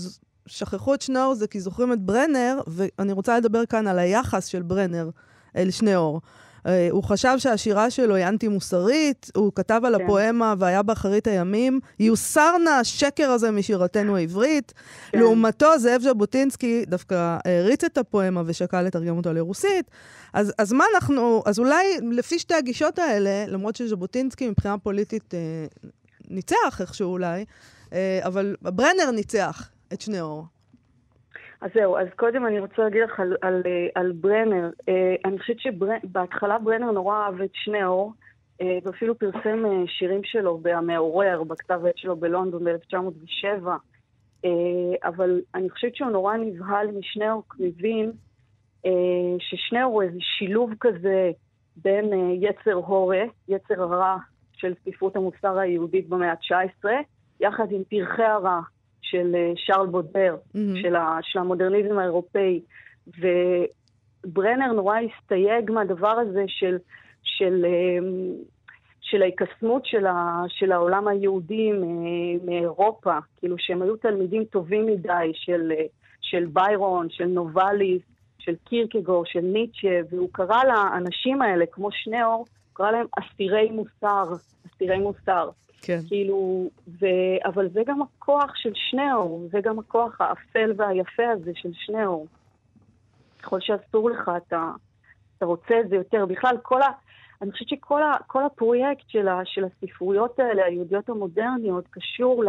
[0.47, 4.63] שכחו את שנאור זה כי זוכרים את ברנר, ואני רוצה לדבר כאן על היחס של
[4.63, 5.11] ברנר
[5.57, 6.21] אל שניאור.
[6.67, 10.05] אה, הוא חשב שהשירה שלו היא אנטי-מוסרית, הוא כתב על כן.
[10.05, 14.73] הפואמה והיה באחרית הימים, יוסר נא השקר הזה משירתנו העברית.
[15.11, 15.19] כן.
[15.19, 19.91] לעומתו, זאב ז'בוטינסקי דווקא העריץ את הפואמה ושקל לתרגם אותו לרוסית.
[20.33, 25.41] אז, אז מה אנחנו, אז אולי לפי שתי הגישות האלה, למרות שז'בוטינסקי מבחינה פוליטית אה,
[26.29, 27.45] ניצח איכשהו אולי,
[27.93, 30.45] אה, אבל ברנר ניצח את שניאור.
[31.63, 34.71] אז זהו, אז קודם אני רוצה להגיד לך על, על, אה, על ברנר.
[34.89, 38.13] אה, אני חושבת שבהתחלה ברנר נורא אהב את שניאור,
[38.61, 43.67] אה, ואפילו פרסם שירים שלו ב"המעורר", בכתב עת שלו בלונדון ב-1907.
[44.45, 44.51] אה,
[45.05, 48.13] אבל אני חושבת שהוא נורא נבהל משניאור, כי הוא הבין
[48.87, 48.91] אה,
[49.39, 51.31] ששניאור הוא איזה שילוב כזה
[51.77, 54.17] בין יצר הורה, יצר הרע
[54.53, 56.89] של ספרות המוסר היהודית במאה ה-19,
[57.41, 58.61] יחד עם פרחי הרע
[59.13, 60.77] של אה, שרל בודר, מהמם.
[60.83, 62.61] של, ה, של המודרניזם האירופאי.
[63.07, 66.79] וברנר נורא הסתייג מהדבר הזה של,
[67.23, 68.33] של, אמ,
[69.01, 71.71] של ההיקסמות של, ה, של העולם היהודי
[72.45, 75.85] מאירופה, כאילו שהם היו תלמידים טובים מדי של, אה,
[76.21, 78.03] של ביירון, של נובליס,
[78.39, 84.25] של קירקגור, של ניטשה, והוא קרא לאנשים האלה, כמו שניאור, הוא קרא להם אסירי מוסר,
[84.67, 85.51] אסירי מוסר.
[85.83, 85.99] כן.
[86.09, 87.07] כאילו, ו...
[87.45, 92.27] אבל זה גם הכוח של שניאור, זה גם הכוח האפל והיפה הזה של שניאור.
[93.43, 94.71] ככל שאסור לך, אתה,
[95.39, 96.27] אתה רוצה את זה יותר.
[96.27, 96.87] בכלל, כל ה...
[97.43, 98.13] אני חושבת שכל ה...
[98.27, 99.41] כל הפרויקט של, ה...
[99.45, 102.45] של הספרויות האלה, היהודיות המודרניות, קשור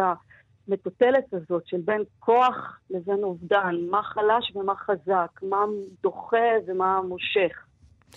[0.68, 5.64] למטוטלת הזאת של בין כוח לבין אובדן, מה חלש ומה חזק, מה
[6.02, 7.66] דוחה ומה מושך.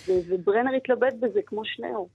[0.08, 2.08] וברנר התלבט בזה כמו שניאור.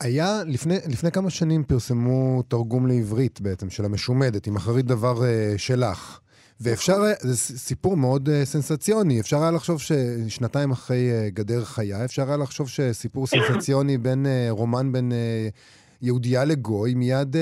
[0.00, 5.24] היה, לפני, לפני כמה שנים פרסמו תרגום לעברית בעצם, של המשומדת, עם אחרית דבר uh,
[5.58, 6.18] שלך.
[6.60, 12.04] ואפשר, היה- זה סיפור מאוד uh, סנסציוני, אפשר היה לחשוב ששנתיים אחרי uh, גדר חיה,
[12.04, 15.14] אפשר היה לחשוב שסיפור סנסציוני בין uh, רומן בין uh,
[16.02, 17.38] יהודייה לגוי, מיד uh,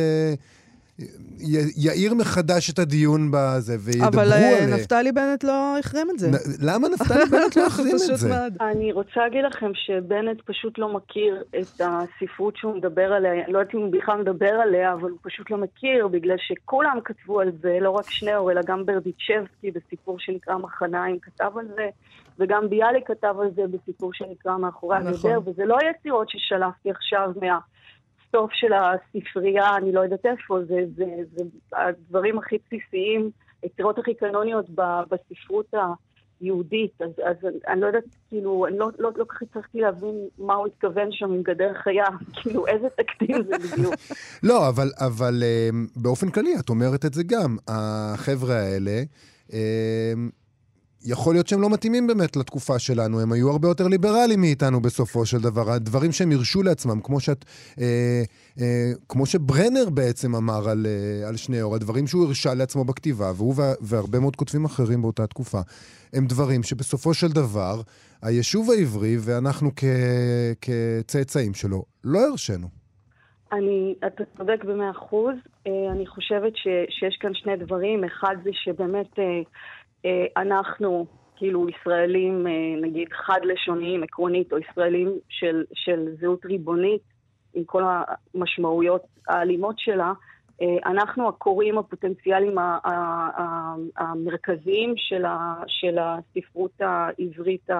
[1.76, 4.76] יאיר מחדש את הדיון בזה, וידברו אבל אה, עליה.
[4.76, 6.28] נפתלי בנט לא החרים את זה.
[6.30, 6.34] נ-
[6.68, 8.28] למה נפתלי בנט לא החרים את זה?
[8.28, 8.54] מאוד.
[8.60, 13.74] אני רוצה להגיד לכם שבנט פשוט לא מכיר את הספרות שהוא מדבר עליה, לא יודעת
[13.74, 17.78] אם הוא בכלל מדבר עליה, אבל הוא פשוט לא מכיר, בגלל שכולם כתבו על זה,
[17.80, 21.88] לא רק שניאור, אלא גם ברדיצ'בסקי בסיפור שנקרא מחניים כתב על זה,
[22.38, 25.30] וגם ביאליק כתב על זה בסיפור שנקרא מאחורי נכון.
[25.30, 27.30] הגדר, וזה לא יצירות ששלפתי עכשיו
[28.34, 33.30] מהסוף של הספרייה, אני לא יודעת איפה, זה, זה, זה הדברים הכי בסיסיים,
[33.62, 34.66] היצירות הכי קנוניות
[35.10, 35.92] בספרות ה...
[36.42, 37.36] יהודית, אז, אז
[37.68, 41.08] אני לא יודעת, כאילו, אני לא, לא, לא כל כך הצלחתי להבין מה הוא התכוון
[41.12, 42.04] שם עם גדר חיה,
[42.36, 43.94] כאילו, איזה תקדים זה בדיוק.
[44.48, 47.56] לא, אבל, אבל אה, באופן כללי, את אומרת את זה גם.
[47.68, 49.02] החבר'ה האלה,
[49.52, 50.12] אה,
[51.04, 55.26] יכול להיות שהם לא מתאימים באמת לתקופה שלנו, הם היו הרבה יותר ליברליים מאיתנו בסופו
[55.26, 55.70] של דבר.
[55.70, 57.44] הדברים שהם הרשו לעצמם, כמו, שאת,
[57.80, 58.22] אה,
[58.60, 63.54] אה, כמו שברנר בעצם אמר על, אה, על שניאור, הדברים שהוא הרשה לעצמו בכתיבה, והוא
[63.56, 65.60] וה, והרבה מאוד כותבים אחרים באותה תקופה,
[66.12, 67.80] הם דברים שבסופו של דבר,
[68.22, 69.84] היישוב העברי ואנחנו כ,
[70.60, 72.80] כצאצאים שלו, לא הרשינו.
[73.52, 75.34] אני, אתה צודק במאה אחוז.
[75.66, 78.04] אה, אני חושבת ש, שיש כאן שני דברים.
[78.04, 79.24] אחד זה שבאמת אה,
[80.36, 87.02] אנחנו, כאילו ישראלים, אה, נגיד חד-לשוניים, עקרונית, או ישראלים של, של זהות ריבונית,
[87.54, 87.82] עם כל
[88.34, 90.12] המשמעויות האלימות שלה,
[90.62, 92.56] אה, אנחנו הקוראים הפוטנציאליים
[93.96, 94.94] המרכזיים
[95.66, 97.70] של, הספרות העברית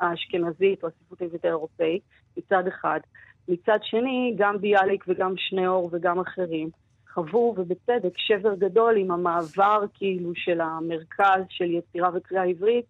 [0.00, 2.02] האשכנזית, או הספרות העברית האירופאית,
[2.36, 3.00] מצד אחד.
[3.48, 6.70] מצד שני, גם ביאליק וגם שניאור וגם אחרים
[7.14, 12.84] חוו, ובצדק, שבר גדול עם המעבר כאילו של המרכז של יצירה וקריאה עברית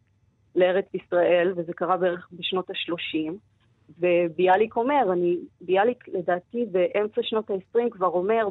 [0.56, 3.32] לארץ ישראל, וזה קרה בערך בשנות ה-30.
[3.98, 8.48] וביאליק אומר, אני, ביאליק לדעתי באמצע שנות ה-20 כבר אומר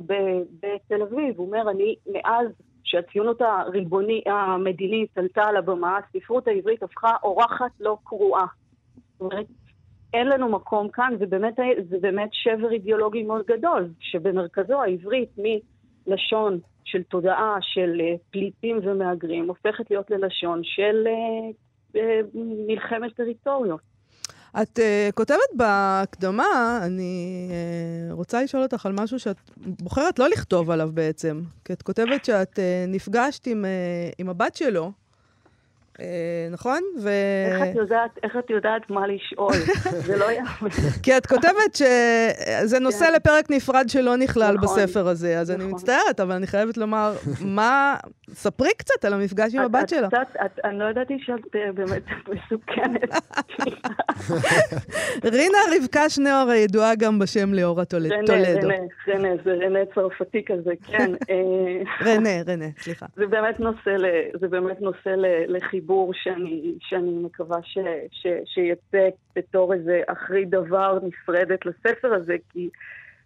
[0.59, 2.47] בתל אביב, הוא אומר, אני מאז
[2.83, 8.45] שהציונות הריבוני, המדינית עלתה על הבמה, הספרות העברית הפכה אורחת לא קרואה.
[8.95, 9.45] זאת אומרת,
[10.13, 11.53] אין לנו מקום כאן, זה באמת,
[11.89, 19.47] זה באמת שבר אידיאולוגי מאוד גדול, שבמרכזו העברית מלשון של תודעה של אה, פליטים ומהגרים,
[19.47, 22.19] הופכת להיות ללשון של אה, אה,
[22.67, 23.91] מלחמת טריטוריות.
[24.61, 30.71] את uh, כותבת בהקדמה, אני uh, רוצה לשאול אותך על משהו שאת בוחרת לא לכתוב
[30.71, 31.41] עליו בעצם.
[31.65, 34.91] כי את כותבת שאת uh, נפגשת עם, uh, עם הבת שלו,
[36.51, 36.79] נכון?
[36.99, 37.09] ו...
[37.51, 39.53] איך את יודעת, איך את יודעת מה לשאול?
[40.07, 40.69] זה לא יאמן.
[41.03, 43.13] כי את כותבת שזה נושא כן.
[43.13, 45.71] לפרק נפרד שלא נכלל נכון, בספר הזה, אז אני נכון.
[45.71, 47.95] מצטערת, אבל אני חייבת לומר, מה...
[48.33, 50.07] ספרי קצת על המפגש עם הבת שלה.
[50.63, 53.15] אני לא ידעתי שאת אה, באמת מסוכנת.
[55.33, 58.15] רינה רבקה שניאור הידועה גם בשם ליאורה טולדו.
[58.15, 58.33] רנה,
[59.07, 61.11] רנה, זה רנה צרפתי כזה, כן.
[61.29, 63.05] אה, רנה, רנה, סליחה.
[63.15, 65.45] זה באמת נושא, ל,
[65.91, 67.77] לחיבור שאני, שאני מקווה ש,
[68.11, 72.69] ש, שיצא בתור איזה אחרית דבר נפרדת לספר הזה, כי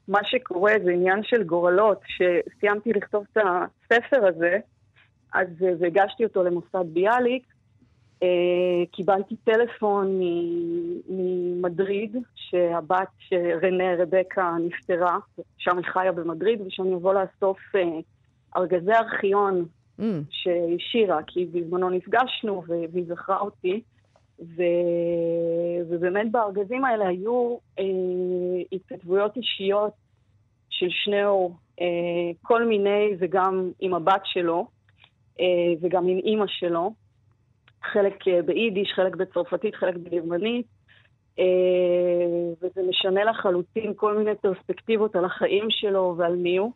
[0.07, 2.01] מה שקורה זה עניין של גורלות.
[2.03, 4.57] כשסיימתי לכתוב את הספר הזה,
[5.33, 5.47] אז
[5.79, 7.43] והגשתי אותו למוסד ביאליק,
[8.23, 8.27] אה,
[8.91, 10.19] קיבלתי טלפון
[11.09, 15.17] ממדריד, שהבת שרנה רבקה נפטרה,
[15.57, 17.99] שם היא חיה במדריד, ושאני אבוא לאסוף אה,
[18.57, 19.65] ארגזי ארכיון
[19.99, 23.81] Mm, שהיא שירה, כי בזמנו נפגשנו והיא זכרה אותי.
[24.39, 24.63] ו...
[25.89, 27.83] ובאמת בארגזים האלה היו אה,
[28.71, 29.93] התכתבויות אישיות
[30.69, 31.85] של שניאור, אה,
[32.41, 34.67] כל מיני, וגם עם הבת שלו,
[35.39, 36.93] אה, וגם עם אימא שלו.
[37.91, 40.65] חלק אה, ביידיש, חלק בצרפתית, חלק בגרמנית.
[41.39, 41.43] אה,
[42.61, 46.71] וזה משנה לחלוטין כל מיני פרספקטיבות על החיים שלו ועל מי הוא.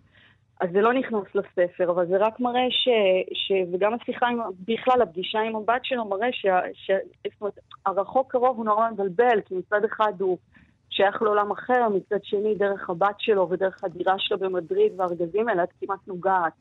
[0.60, 2.88] אז זה לא נכנס לספר, אבל זה רק מראה ש...
[3.34, 3.52] ש...
[3.74, 4.39] וגם השיחה עם...
[4.67, 6.45] בכלל, הפגישה עם הבת שלו מראה ש...
[6.74, 6.91] ש...
[7.24, 10.38] זאת אומרת, הרחוק קרוב הוא נורא מבלבל, כי מצד אחד הוא
[10.89, 15.69] שייך לעולם אחר, מצד שני, דרך הבת שלו ודרך הדירה שלו במדריד והארגזים האלה, את
[15.82, 16.54] כמעט נוגעת.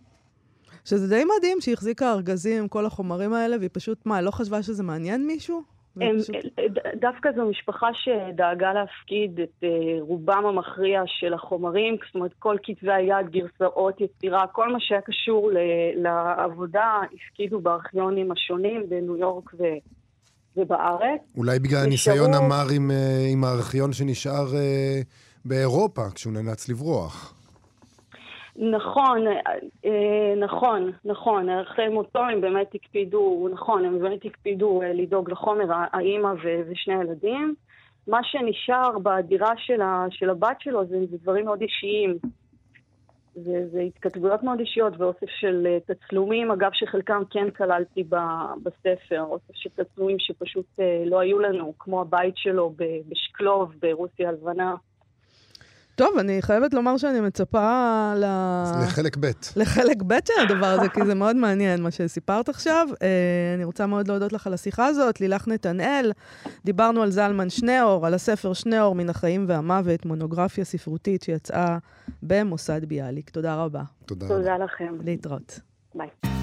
[0.85, 4.63] שזה די מדהים שהיא החזיקה ארגזים עם כל החומרים האלה, והיא פשוט, מה, לא חשבה
[4.63, 5.78] שזה מעניין מישהו?
[6.01, 9.69] הם, פשוט- ד- דווקא זו משפחה שדאגה להפקיד את אה,
[10.01, 15.51] רובם המכריע של החומרים, זאת אומרת כל כתבי היד, גרסאות, יצירה, כל מה שהיה קשור
[15.97, 19.65] לעבודה, הפקידו בארכיונים השונים בניו יורק ו-
[20.57, 21.21] ובארץ.
[21.37, 22.97] אולי בגלל הניסיון המר עם, אה,
[23.33, 25.01] עם הארכיון שנשאר אה,
[25.45, 27.35] באירופה, כשהוא נאלץ לברוח.
[28.59, 29.33] נכון, אה,
[29.85, 35.65] אה, נכון, נכון, אחרי מותו הם באמת הקפידו, נכון, הם באמת הקפידו אה, לדאוג לחומר,
[35.93, 36.33] האימא
[36.69, 37.55] ושני הילדים.
[38.07, 42.19] מה שנשאר בדירה של, ה- של הבת שלו זה, זה דברים מאוד אישיים.
[43.35, 49.55] זה, זה התכתבויות מאוד אישיות ואוסף של תצלומים, אגב שחלקם כן כללתי ב- בספר, אוסף
[49.55, 50.67] של תצלומים שפשוט
[51.07, 52.75] לא היו לנו, כמו הבית שלו
[53.09, 54.75] בשקלוב ברוסיה הלבנה.
[55.99, 58.25] טוב, אני חייבת לומר שאני מצפה ל...
[58.85, 59.31] לחלק ב'.
[59.57, 62.89] לחלק ב' של הדבר הזה, כי זה מאוד מעניין מה שסיפרת עכשיו.
[63.03, 63.09] אה,
[63.55, 65.21] אני רוצה מאוד להודות לך על השיחה הזאת.
[65.21, 66.13] לילך נתנאל,
[66.65, 71.79] דיברנו על זלמן שניאור, על הספר שניאור מן החיים והמוות, מונוגרפיה ספרותית שיצאה
[72.23, 73.31] במוסד ביאליק.
[73.31, 73.83] תודה רבה.
[74.07, 74.29] תודה.
[74.29, 74.95] תודה לכם.
[75.05, 75.61] להתראות.
[75.95, 76.38] ביי.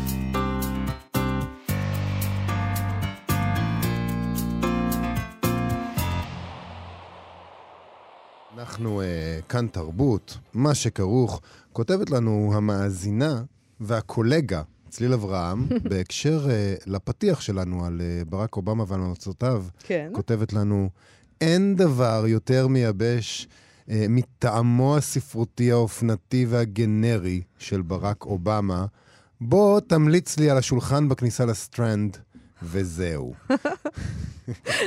[8.57, 11.41] אנחנו אה, כאן תרבות, מה שכרוך.
[11.73, 13.43] כותבת לנו המאזינה
[13.79, 20.09] והקולגה, צליל אברהם, בהקשר אה, לפתיח שלנו על אה, ברק אובמה ועל המלצותיו, כן.
[20.13, 20.89] כותבת לנו,
[21.41, 23.47] אין דבר יותר מייבש
[23.89, 28.85] אה, מטעמו הספרותי האופנתי והגנרי של ברק אובמה.
[29.41, 32.17] בוא תמליץ לי על השולחן בכניסה לסטרנד,
[32.65, 33.33] וזהו.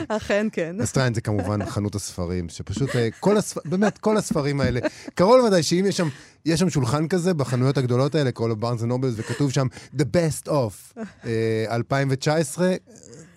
[0.09, 0.77] אכן כן.
[0.81, 3.67] הסטרנד זה כמובן חנות הספרים, שפשוט, אה, כל הספ...
[3.67, 4.81] באמת, כל הספרים האלה,
[5.15, 6.09] קרוב לוודאי שאם יש שם,
[6.49, 11.03] יש שם שולחן כזה בחנויות הגדולות האלה, לו Barnes & Nobles, וכתוב שם The Best of
[11.25, 12.75] אה, 2019,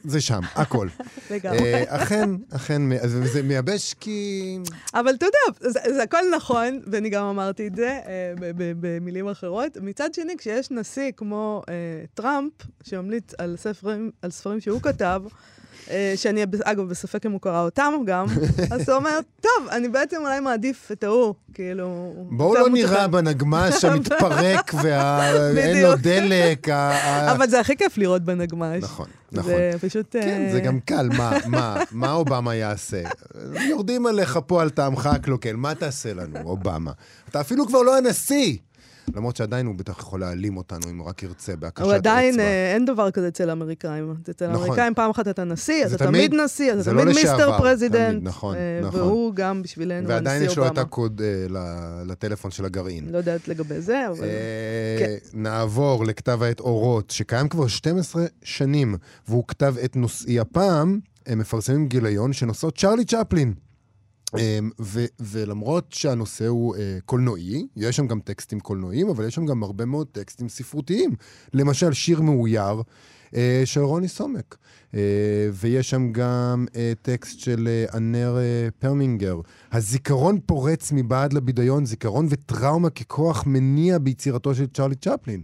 [0.04, 0.88] זה שם, הכל.
[1.32, 1.74] לגמרי.
[1.74, 4.58] אה, אכן, אכן, זה מייבש כי...
[4.93, 8.34] אבל אתה יודע, זה, הכל נכון, ואני גם אמרתי את זה אה,
[8.80, 9.78] במילים אחרות.
[9.82, 11.74] מצד שני, כשיש נשיא כמו אה,
[12.13, 12.52] טראמפ,
[12.84, 13.34] שממליץ
[14.21, 15.61] על ספרים, שהוא כתב, אה,
[16.15, 18.26] שאני, אגב, בספק אם הוא קרא אותם גם,
[18.72, 22.13] אז הוא אומר, טוב, אני בעצם אולי מעדיף את ההוא, כאילו...
[22.30, 23.08] בואו לא נירה.
[23.08, 25.96] בנגמש המתפרק ואין לו.
[25.96, 26.70] דלק.
[27.32, 28.84] אבל זה הכי כיף לראות בנגמש.
[28.84, 29.52] נכון, נכון.
[29.52, 30.12] זה פשוט...
[30.12, 33.02] כן, אה, זה גם קל, מה, מה, מה אובמה יעשה?
[33.70, 36.91] יורדים עליך פה על טעמך הקלוקל, מה תעשה לנו, אובמה?
[37.30, 38.58] אתה אפילו כבר לא הנשיא!
[39.16, 42.44] למרות שעדיין הוא בטח יכול להעלים אותנו אם הוא רק ירצה בהקשת הוא עדיין, אצבע.
[42.44, 44.14] אה, אין דבר כזה אצל האמריקאים.
[44.30, 44.62] אצל נכון.
[44.64, 47.32] האמריקאים פעם אחת אתה נשיא, זה אתה תמיד תמיד- נשיא, אתה זה לא תמיד לשעבר,
[47.38, 48.12] Mister President.
[48.12, 49.00] תמיד, נכון, אה, נכון.
[49.00, 50.82] והוא גם בשבילנו ועדיין הנשיא יש לו את אובמה.
[50.82, 51.46] הקוד אה,
[52.06, 53.10] לטלפון של הגרעין.
[53.12, 54.24] לא יודעת לגבי זה, אבל...
[54.24, 55.16] אה, כן.
[55.34, 58.96] נעבור לכתב העת אורות, שקיים כבר 12 שנים,
[59.28, 63.54] והוא כתב עת נושאי הפעם, הם מפרסמים גיליון שנושאות צ'רלי צ'פלין.
[64.38, 69.46] אמ, ו- ולמרות שהנושא הוא uh, קולנועי, יש שם גם טקסטים קולנועיים, אבל יש שם
[69.46, 71.15] גם הרבה מאוד טקסטים ספרותיים.
[71.54, 72.82] למשל, שיר מאויר
[73.30, 73.34] uh,
[73.65, 74.58] של רוני סומק.
[74.91, 74.96] Uh,
[75.54, 79.39] ויש שם גם uh, טקסט של uh, אנר uh, פרמינגר.
[79.72, 85.41] הזיכרון פורץ מבעד לבידיון, זיכרון וטראומה ככוח מניע ביצירתו של צ'רלי צ'פלין,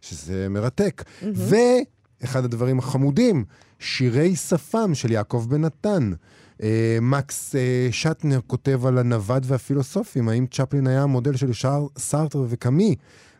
[0.00, 1.04] שזה מרתק.
[1.06, 1.26] Mm-hmm.
[2.22, 3.44] ואחד הדברים החמודים,
[3.78, 6.12] שירי שפם של יעקב בן נתן.
[6.62, 11.50] אה, מקס אה, שטנר כותב על הנווד והפילוסופים, האם צ'פלין היה המודל של
[11.98, 12.96] סארטר וקאמי,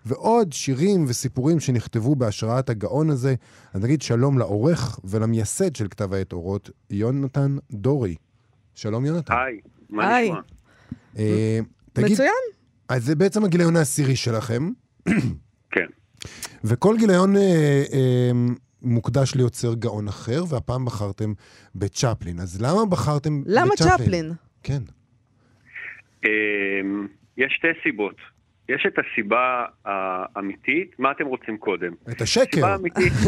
[0.06, 3.34] ועוד שירים וסיפורים שנכתבו בהשראת הגאון הזה.
[3.74, 8.14] אז נגיד שלום לעורך ולמייסד של כתב העת אורות, יונתן דורי.
[8.74, 9.34] שלום יונתן.
[9.34, 10.40] היי, מה נשמע?
[11.18, 11.58] אה,
[11.92, 12.30] תגיד, מצוין.
[12.88, 14.70] אז זה בעצם הגיליון העשירי שלכם,
[15.70, 15.86] כן.
[16.64, 18.30] וכל גיליון אה, אה,
[18.82, 21.32] מוקדש ליוצר גאון אחר, והפעם בחרתם
[21.74, 22.40] בצ'פלין.
[22.40, 23.96] אז למה בחרתם למה בצ'פלין?
[23.96, 24.32] צ'פלין?
[24.62, 24.82] כן.
[26.24, 28.16] אמ, יש שתי סיבות.
[28.68, 31.92] יש את הסיבה האמיתית, מה אתם רוצים קודם?
[32.10, 32.42] את השקר.
[32.48, 33.12] הסיבה האמיתית...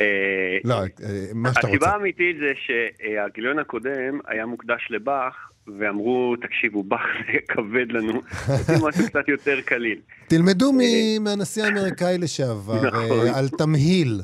[0.00, 0.86] אה, לא, אה,
[1.34, 1.96] מה שאתה הסיבה רוצה.
[1.96, 9.06] האמיתית זה שהגיליון הקודם היה מוקדש לבאך, ואמרו, תקשיבו, באך זה כבד לנו, רוצים משהו
[9.06, 10.00] קצת יותר קליל.
[10.28, 13.26] תלמדו מ- מהנשיא האמריקאי לשעבר נכון.
[13.26, 14.20] אה, על תמהיל.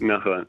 [0.00, 0.44] נכון.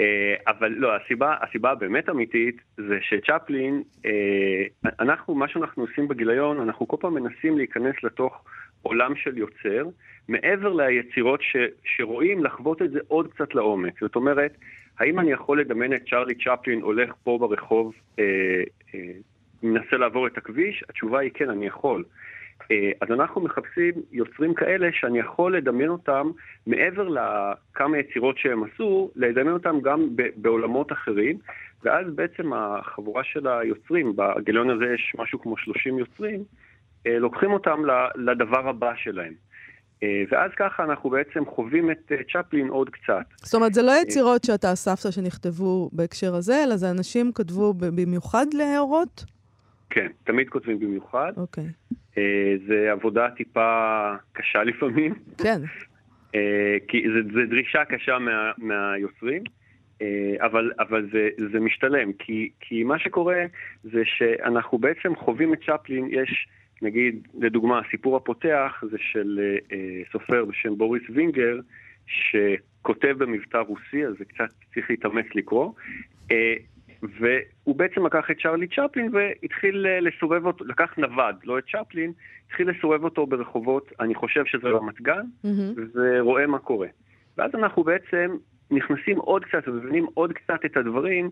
[0.00, 6.60] אה, אבל לא, הסיבה, הסיבה הבאמת אמיתית זה שצ'פלין, אה, אנחנו, מה שאנחנו עושים בגיליון,
[6.60, 8.44] אנחנו כל פעם מנסים להיכנס לתוך
[8.82, 9.88] עולם של יוצר,
[10.28, 14.00] מעבר ליצירות ש, שרואים, לחוות את זה עוד קצת לעומק.
[14.00, 14.56] זאת אומרת,
[14.98, 18.24] האם אני יכול לדמיין את צ'רלי צ'פלין הולך פה ברחוב, אה,
[18.94, 19.00] אה,
[19.72, 20.84] מנסה לעבור את הכביש?
[20.88, 22.04] התשובה היא כן, אני יכול.
[22.70, 26.30] אה, אז אנחנו מחפשים יוצרים כאלה שאני יכול לדמיין אותם
[26.66, 31.38] מעבר לכמה יצירות שהם עשו, לדמיין אותם גם בעולמות אחרים,
[31.84, 36.44] ואז בעצם החבורה של היוצרים, בגיליון הזה יש משהו כמו 30 יוצרים,
[37.06, 37.82] אה, לוקחים אותם
[38.16, 39.32] לדבר הבא שלהם.
[40.02, 43.24] אה, ואז ככה אנחנו בעצם חווים את צ'פלין עוד קצת.
[43.36, 48.46] זאת אומרת, זה לא יצירות שאתה אספת שנכתבו בהקשר הזה, אלא זה אנשים כתבו במיוחד
[48.54, 49.35] להערות?
[49.90, 51.32] כן, תמיד כותבים במיוחד.
[51.36, 51.64] אוקיי.
[52.18, 55.14] אה, זה עבודה טיפה קשה לפעמים.
[55.38, 55.60] כן.
[56.34, 59.42] אה, כי זה, זה דרישה קשה מה, מהיוצרים,
[60.02, 63.44] אה, אבל, אבל זה, זה משתלם, כי, כי מה שקורה
[63.84, 66.48] זה שאנחנו בעצם חווים את צ'פלין, יש
[66.82, 69.40] נגיד, לדוגמה, הסיפור הפותח זה של
[69.72, 71.60] אה, סופר בשם בוריס וינגר,
[72.06, 75.72] שכותב במבטא רוסי, אז זה קצת צריך להתאמץ לקרוא.
[76.30, 76.54] אה,
[77.02, 82.12] והוא בעצם לקח את צ'רלי צ'פלין והתחיל אה, לסובב אותו, לקח נווד, לא את צ'פלין,
[82.46, 85.74] התחיל לסובב אותו ברחובות, אני חושב שזה רמת גן, מהמם.
[85.94, 86.88] ורואה מה קורה.
[87.38, 88.36] ואז אנחנו בעצם
[88.70, 91.30] נכנסים עוד קצת ומבינים עוד קצת את הדברים,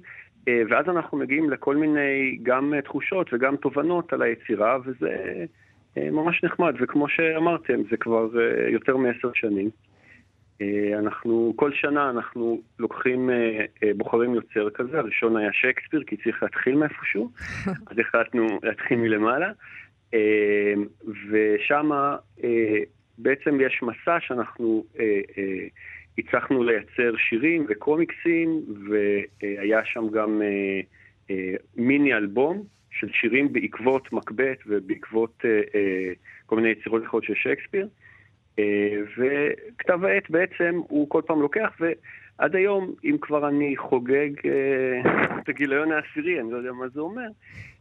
[0.48, 5.44] אה, ואז אנחנו מגיעים לכל מיני גם אה, תחושות וגם תובנות על היצירה, וזה
[5.96, 8.28] ממש נחמד, וכמו שאמרתם, זה כבר
[8.72, 9.70] יותר מעשר שנים.
[10.60, 16.16] אה, אנחנו, כל שנה אנחנו לוקחים, אה, אה, בוחרים יוצר כזה, הראשון היה שייקספיר, כי
[16.16, 17.30] צריך להתחיל מאיפשהו,
[17.90, 19.52] אז החלטנו להתחיל מלמעלה,
[21.30, 21.90] ושם
[23.18, 24.84] בעצם יש מסע שאנחנו
[26.18, 30.42] הצלחנו לייצר שירים וקומיקסים, והיה שם גם
[31.76, 35.42] מיני אלבום של שירים בעקבות מקבט ובעקבות
[36.46, 37.88] כל מיני יצירות אחרות של שייקספיר.
[38.58, 45.38] אה, וכתב העת בעצם הוא כל פעם לוקח, ועד היום, אם כבר אני חוגג אה,
[45.38, 47.28] את הגיליון העשירי, אני לא יודע מה זה אומר,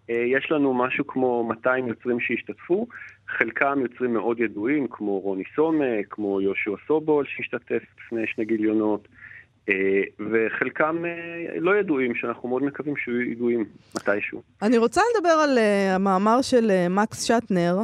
[0.10, 2.88] אה, יש לנו משהו כמו 200 יוצרים שהשתתפו,
[3.28, 9.08] חלקם יוצרים מאוד ידועים, כמו רוני סומק, כמו יהושע סובול שהשתתף לפני שני גיליונות,
[10.20, 11.04] וחלקם
[11.56, 14.42] לא ידועים, שאנחנו מאוד מקווים שיהיו ידועים מתישהו.
[14.62, 15.58] אני רוצה לדבר על
[15.96, 17.76] המאמר של מקס שטנר,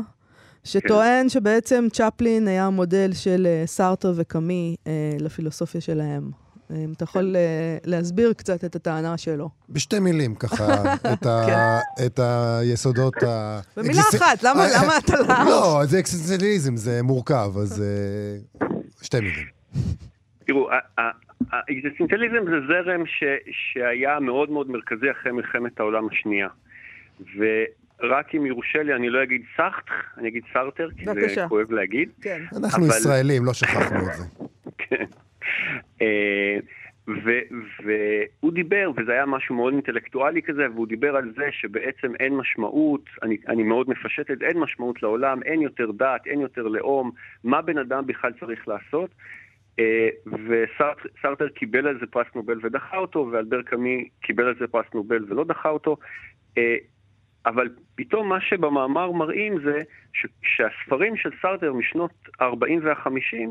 [0.63, 4.87] שטוען שבעצם צ'פלין היה המודל של uh, סארטר וקאמי uh,
[5.23, 6.23] לפילוסופיה שלהם.
[6.71, 7.35] אה, אם אתה יכול
[7.85, 9.49] להסביר קצת את הטענה שלו.
[9.69, 10.65] בשתי מילים, ככה,
[11.13, 11.47] את, ה,
[12.05, 13.59] את היסודות ה...
[13.75, 13.81] כן.
[13.81, 18.67] במילה אחת, למה- אה, למה אתה לא- לא, זה אקסטנציאליזם, זה מורכב, אז אה,
[19.01, 19.45] שתי מילים.
[20.47, 21.11] תראו, ה- ה-
[21.51, 26.47] האקזיסטנציאליזם זה זרם ש, שהיה מאוד מאוד מרכזי אחרי מלחמת העולם השנייה.
[28.03, 31.41] ורק אם יורשה לי, אני לא אגיד סארטר, אני אגיד סארטר, כי בבקשה.
[31.41, 32.09] זה כואב להגיד.
[32.21, 32.41] כן.
[32.57, 34.23] אנחנו אבל- ישראלים, לא שכחנו את זה.
[34.89, 35.05] כן.
[36.01, 36.57] אה,
[37.83, 43.01] והוא דיבר, וזה היה משהו מאוד אינטלקטואלי כזה, והוא דיבר על זה שבעצם אין משמעות,
[43.23, 47.11] אני, אני מאוד מפשט את זה, אין משמעות לעולם, אין יותר דת, אין יותר לאום,
[47.43, 49.09] מה בן אדם בכלל צריך לעשות.
[49.79, 54.85] אה, וסרטר קיבל על זה פרס נובל ודחה אותו, ואלבר קאמי קיבל על זה פרס
[54.93, 55.97] נובל ולא דחה אותו.
[57.45, 59.81] אבל פתאום מה שבמאמר מראים זה
[60.13, 63.47] ש- שהספרים של סרטר משנות ה-40 וה-50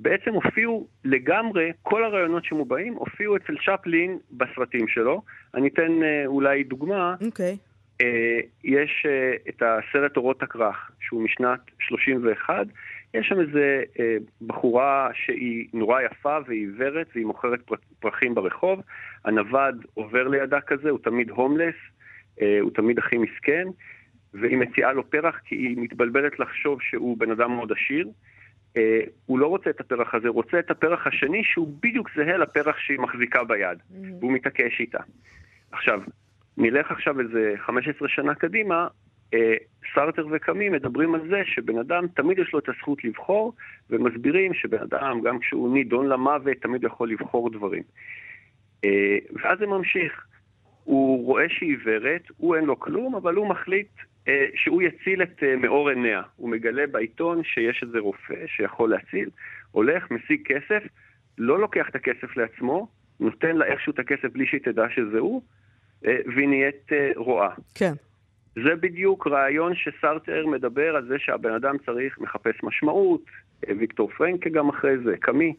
[0.00, 5.22] בעצם הופיעו לגמרי, כל הרעיונות שמובעים הופיעו אצל צ'פלין בסרטים שלו.
[5.54, 7.14] אני אתן אה, אולי דוגמה.
[7.26, 7.56] אוקיי.
[8.00, 12.66] אה, יש אה, את הסרט אורות הכרך, שהוא משנת 31.
[13.14, 18.80] יש שם איזה אה, בחורה שהיא נורא יפה והיא עיוורת והיא מוכרת פר- פרחים ברחוב.
[19.24, 21.74] הנווד עובר לידה כזה, הוא תמיד הומלס,
[22.60, 23.66] הוא תמיד הכי מסכן,
[24.34, 28.08] והיא מציעה לו פרח כי היא מתבלבלת לחשוב שהוא בן אדם מאוד עשיר.
[28.76, 32.36] אה, הוא לא רוצה את הפרח הזה, הוא רוצה את הפרח השני שהוא בדיוק זהה
[32.36, 33.78] לפרח שהיא מחזיקה ביד,
[34.20, 34.98] והוא מתעקש איתה.
[35.72, 36.00] עכשיו,
[36.56, 38.88] נלך עכשיו איזה 15 שנה קדימה,
[39.34, 39.54] אה,
[39.94, 43.52] סרטר וקאמי מדברים על זה שבן אדם תמיד יש לו את הזכות לבחור,
[43.90, 47.82] ומסבירים שבן אדם, גם כשהוא נידון למוות, תמיד יכול לבחור דברים.
[48.84, 50.26] אה, ואז זה ממשיך.
[50.86, 53.88] הוא רואה שהיא עיוורת, הוא אין לו כלום, אבל הוא מחליט
[54.28, 56.22] אה, שהוא יציל את אה, מאור עיניה.
[56.36, 59.30] הוא מגלה בעיתון שיש איזה רופא שיכול להציל,
[59.70, 60.82] הולך, משיג כסף,
[61.38, 62.88] לא לוקח את הכסף לעצמו,
[63.20, 65.42] נותן לה איכשהו את הכסף בלי שהיא תדע שזה הוא,
[66.06, 67.50] אה, והיא נהיית אה, רואה.
[67.74, 67.92] כן.
[68.54, 73.22] זה בדיוק רעיון שסרטר מדבר על זה שהבן אדם צריך, מחפש משמעות,
[73.68, 75.54] אה, ויקטור פרנקה גם אחרי זה, קאמי.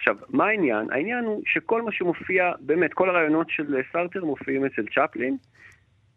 [0.00, 0.86] עכשיו, מה העניין?
[0.90, 5.36] העניין הוא שכל מה שמופיע, באמת, כל הרעיונות של סרטר מופיעים אצל צ'פלין,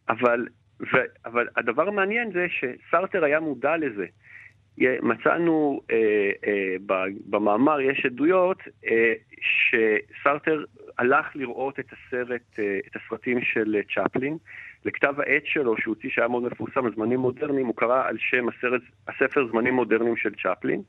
[0.09, 0.47] אבל,
[0.81, 4.05] ו, אבל הדבר המעניין זה שסרטר היה מודע לזה.
[5.01, 8.57] מצאנו, אה, אה, ב- במאמר יש עדויות
[8.87, 10.63] אה, שסרטר
[10.97, 14.37] הלך לראות את הסרט, אה, את הסרטים של צ'פלין.
[14.85, 18.81] לכתב העת שלו, שהוא הוציא שהיה מאוד מפורסם, זמנים מודרניים, הוא קרא על שם הסרט,
[19.07, 20.81] הספר זמנים מודרניים של צ'פלין.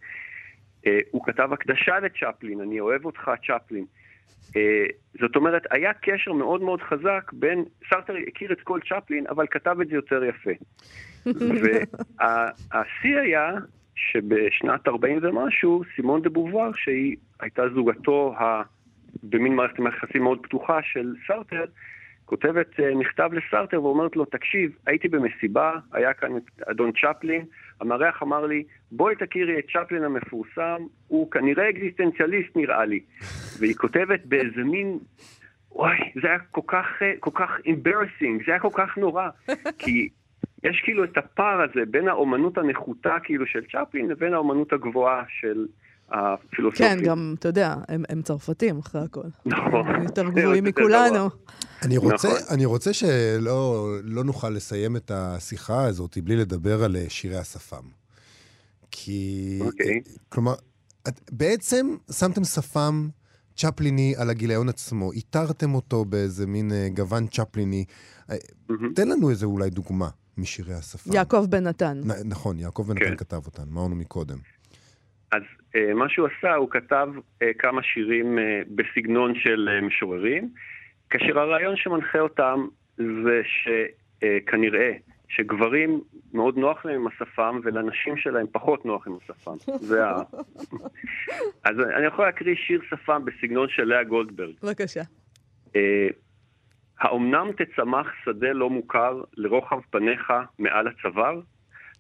[0.87, 3.85] אה, הוא כתב הקדשה לצ'פלין, אני אוהב אותך צ'פלין.
[4.57, 4.85] אה,
[5.21, 9.77] זאת אומרת, היה קשר מאוד מאוד חזק בין, סרטר הכיר את כל צ'פלין, אבל כתב
[9.81, 10.51] את זה יותר יפה.
[11.63, 13.51] והשיא היה
[13.95, 18.63] שבשנת 40 ומשהו, סימון דה בובואר, שהיא הייתה זוגתו ה...
[19.23, 21.65] במין מערכת יחסים מאוד פתוחה של סרטר,
[22.25, 26.31] כותבת אה, מכתב לסרטר ואומרת לו, תקשיב, הייתי במסיבה, היה כאן
[26.71, 27.45] אדון צ'פלין,
[27.81, 33.01] המארח אמר לי, בואי תכירי את צ'פלין המפורסם, הוא כנראה אקזיסטנציאליסט נראה לי.
[33.59, 34.99] והיא כותבת באיזה מין,
[35.73, 39.29] וואי, זה היה כל כך, אה, כל כך embarrassing, זה היה כל כך נורא,
[39.79, 40.09] כי
[40.65, 45.67] יש כאילו את הפער הזה בין האומנות הנחותה כאילו של צ'פלין לבין האומנות הגבוהה של
[46.11, 46.97] הפילוסופיה.
[46.97, 49.29] כן, גם, אתה יודע, הם, הם צרפתים אחרי הכל.
[49.47, 49.89] נכון.
[49.89, 51.31] הם יותר גבוהים מכולנו.
[51.83, 52.41] אני רוצה, נכון.
[52.51, 57.85] אני רוצה שלא לא נוכל לסיים את השיחה הזאת בלי לדבר על אה, שירי השפם.
[58.91, 59.59] כי...
[59.61, 60.01] אוקיי.
[60.29, 60.55] כלומר,
[61.09, 63.09] את, בעצם שמתם שפם
[63.57, 67.85] צ'פליני על הגיליון עצמו, איתרתם אותו באיזה מין אה, גוון צ'פליני.
[68.31, 68.37] אה,
[68.69, 68.95] מהמם.
[68.95, 71.13] תן לנו איזה אולי דוגמה משירי השפם.
[71.13, 72.01] יעקב בן נתן.
[72.05, 73.17] נ, נכון, יעקב בן נתן כן.
[73.17, 74.39] כתב אותן, אמרנו מקודם.
[75.33, 75.64] אז אה,
[75.95, 77.09] מה שהוא עשה, הוא כתב
[77.43, 80.49] אה, כמה שירים אה, בסגנון של אה, משוררים,
[81.11, 82.67] כאשר הרעיון שמנחה אותם
[82.97, 84.93] זה שכנראה
[85.29, 86.01] שגברים
[86.33, 89.73] מאוד נוח להם עם השפם ולנשים שלהם פחות נוח עם השפם.
[89.91, 90.17] זה ה...
[91.65, 94.55] אז אני יכול להקריא שיר שפם בסגנון של לאה גולדברג.
[94.63, 95.03] בבקשה.
[95.77, 96.09] אה,
[97.01, 101.41] האומנם תצמח שדה לא מוכר לרוחב פניך מעל הצוואר?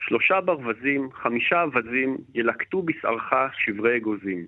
[0.08, 4.46] שלושה ברווזים, חמישה אווזים, ילקטו בשערך שברי אגוזים.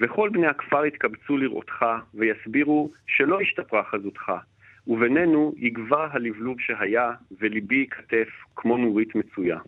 [0.00, 1.84] וכל בני הכפר יתקבצו לראותך,
[2.14, 4.32] ויסבירו שלא השתפרה חזותך.
[4.86, 7.10] ובינינו יגבה הלבלוב שהיה,
[7.40, 9.58] וליבי ייכתף כמו נורית מצויה.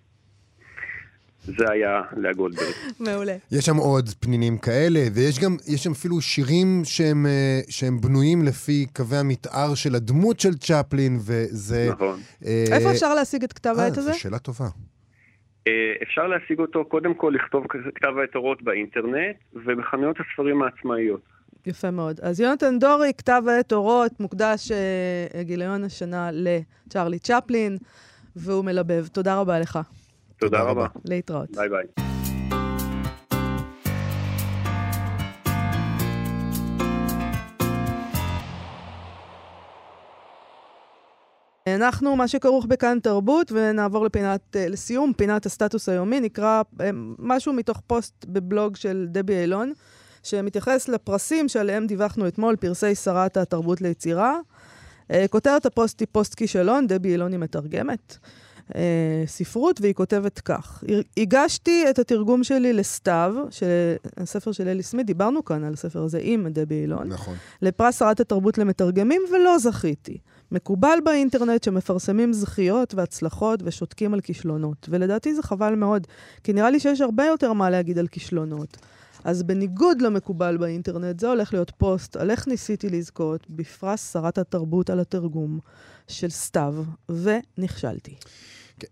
[1.45, 2.73] זה היה לאה גולדברג.
[3.01, 3.37] מעולה.
[3.53, 8.43] יש שם עוד פנינים כאלה, ויש גם, יש שם אפילו שירים שהם, אה, שהם בנויים
[8.43, 11.89] לפי קווי המתאר של הדמות של צ'פלין, וזה...
[11.91, 12.21] נכון.
[12.47, 14.13] אה, איפה אפשר להשיג את כתב אה, העת הזה?
[14.13, 14.69] זו שאלה טובה.
[15.67, 21.21] אה, אפשר להשיג אותו, קודם כל לכתוב כתב העת אורות באינטרנט, ובחנויות הספרים העצמאיות.
[21.67, 22.21] יפה מאוד.
[22.23, 27.79] אז יונתן דורי, כתב העת אורות, מוקדש אה, גיליון השנה לצ'רלי צ'פלין,
[28.37, 29.07] והוא מלבב.
[29.07, 29.79] תודה רבה לך.
[30.39, 30.71] תודה תודה רבה.
[30.71, 30.87] רבה.
[31.05, 31.51] להתראות.
[31.57, 32.18] ביי ביי.
[41.75, 47.53] אנחנו, מה שכרוך בכאן תרבות, ונעבור לפינת, אה, לסיום, פינת הסטטוס היומי, נקרא אה, משהו
[47.53, 49.73] מתוך פוסט בבלוג של דבי אילון,
[50.23, 54.39] שמתייחס לפרסים שעליהם דיווחנו אתמול, פרסי שרת התרבות ליצירה.
[55.11, 58.19] אה, כותרת הפוסט היא פוסט כישלון, דבי אילון, מתרגמת.
[58.75, 60.85] אה, ספרות, והיא כותבת כך:
[61.17, 63.67] הגשתי את התרגום שלי לסתיו, של
[64.17, 67.35] הספר של אלי סמית, דיברנו כאן על הספר הזה עם דבי אילון, נכון.
[67.63, 70.19] לפרס שרת התרבות למתרגמים, ולא זכיתי.
[70.53, 76.07] מקובל באינטרנט שמפרסמים זכיות והצלחות ושותקים על כישלונות, ולדעתי זה חבל מאוד,
[76.45, 78.77] כי נראה לי שיש הרבה יותר מה להגיד על כישלונות.
[79.25, 84.91] אז בניגוד למקובל באינטרנט, זה הולך להיות פוסט על איך ניסיתי לזכות בפרס שרת התרבות
[84.91, 85.59] על התרגום
[86.09, 86.75] של סתיו,
[87.09, 88.15] ונכשלתי.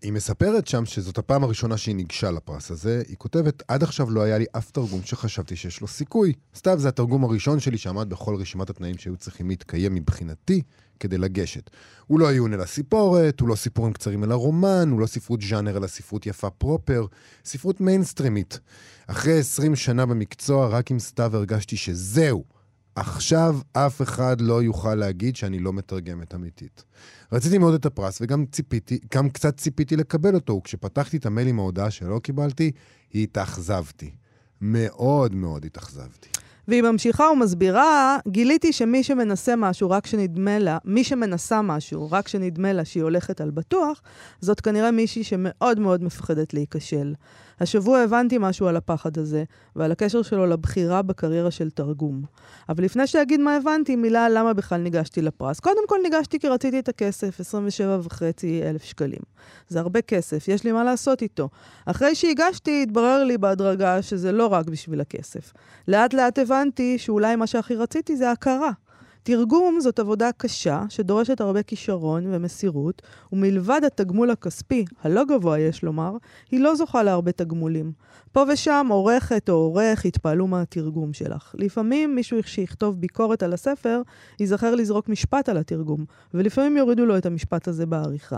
[0.01, 3.01] היא מספרת שם שזאת הפעם הראשונה שהיא ניגשה לפרס הזה.
[3.07, 6.33] היא כותבת, עד עכשיו לא היה לי אף תרגום שחשבתי שיש לו סיכוי.
[6.55, 10.61] סתיו זה התרגום הראשון שלי שעמד בכל רשימת התנאים שהיו צריכים להתקיים מבחינתי
[10.99, 11.69] כדי לגשת.
[12.07, 15.77] הוא לא עיון אלא סיפורת, הוא לא סיפורים קצרים אלא רומן, הוא לא ספרות ז'אנר
[15.77, 17.05] אלא ספרות יפה proper,
[17.45, 18.59] ספרות מיינסטרימית.
[19.07, 22.56] אחרי 20 שנה במקצוע, רק עם סתיו הרגשתי שזהו.
[22.97, 26.83] עכשיו אף אחד לא יוכל להגיד שאני לא מתרגמת אמיתית.
[27.31, 31.59] רציתי מאוד את הפרס וגם ציפיתי, גם קצת ציפיתי לקבל אותו, וכשפתחתי את המייל עם
[31.59, 32.71] ההודעה שלא קיבלתי,
[33.15, 34.11] התאכזבתי.
[34.61, 36.29] מאוד מאוד התאכזבתי.
[36.67, 42.73] והיא ממשיכה ומסבירה, גיליתי שמי שמנסה משהו רק כשנדמה לה, מי שמנסה משהו רק כשנדמה
[42.73, 44.01] לה שהיא הולכת על בטוח,
[44.41, 47.13] זאת כנראה מישהי שמאוד מאוד מפחדת להיכשל.
[47.59, 49.43] השבוע הבנתי משהו על הפחד הזה,
[49.75, 52.21] ועל הקשר שלו לבחירה בקריירה של תרגום.
[52.69, 55.59] אבל לפני שאגיד מה הבנתי, מילה על למה בכלל ניגשתי לפרס.
[55.59, 58.21] קודם כל ניגשתי כי רציתי את הכסף, 27.5
[58.63, 59.21] אלף שקלים.
[59.67, 61.49] זה הרבה כסף, יש לי מה לעשות איתו.
[61.85, 65.53] אחרי שהגשתי, התברר לי בהדרגה שזה לא רק בשביל הכסף.
[65.87, 68.71] לאט לאט הבנתי שאולי מה שהכי רציתי זה הכרה.
[69.27, 73.01] תרגום זאת עבודה קשה, שדורשת הרבה כישרון ומסירות,
[73.31, 76.17] ומלבד התגמול הכספי, הלא גבוה יש לומר,
[76.51, 77.91] היא לא זוכה להרבה תגמולים.
[78.31, 81.55] פה ושם עורכת או עורך יתפעלו מהתרגום שלך.
[81.57, 84.01] לפעמים מישהו שיכתוב ביקורת על הספר,
[84.39, 88.37] ייזכר לזרוק משפט על התרגום, ולפעמים יורידו לו את המשפט הזה בעריכה.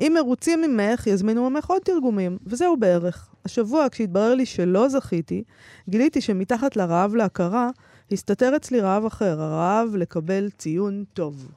[0.00, 3.28] אם מרוצים ממך, יזמינו ממך עוד תרגומים, וזהו בערך.
[3.44, 5.42] השבוע, כשהתברר לי שלא זכיתי,
[5.88, 7.70] גיליתי שמתחת לרעב להכרה,
[8.12, 11.48] הסתתר אצלי רעב אחר, הרעב לקבל ציון טוב.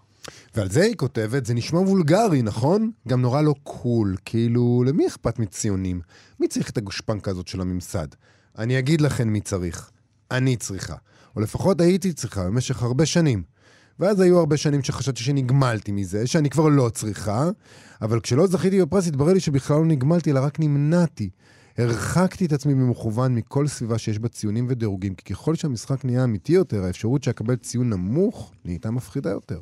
[0.55, 2.91] ועל זה היא כותבת, זה נשמע וולגרי, נכון?
[3.07, 6.01] גם נורא לא קול, כאילו, למי אכפת מציונים?
[6.39, 8.07] מי צריך את הגושפנקה הזאת של הממסד?
[8.57, 9.91] אני אגיד לכם מי צריך.
[10.31, 10.95] אני צריכה.
[11.35, 13.43] או לפחות הייתי צריכה במשך הרבה שנים.
[13.99, 17.49] ואז היו הרבה שנים שחשבתי שנגמלתי מזה, שאני כבר לא צריכה,
[18.01, 21.29] אבל כשלא זכיתי בפרס התברר לי שבכלל לא נגמלתי, אלא רק נמנעתי.
[21.77, 26.53] הרחקתי את עצמי במכוון מכל סביבה שיש בה ציונים ודירוגים, כי ככל שהמשחק נהיה אמיתי
[26.53, 29.59] יותר, האפשרות שאקבל ציון נמוך נהייתה מפחידה יותר.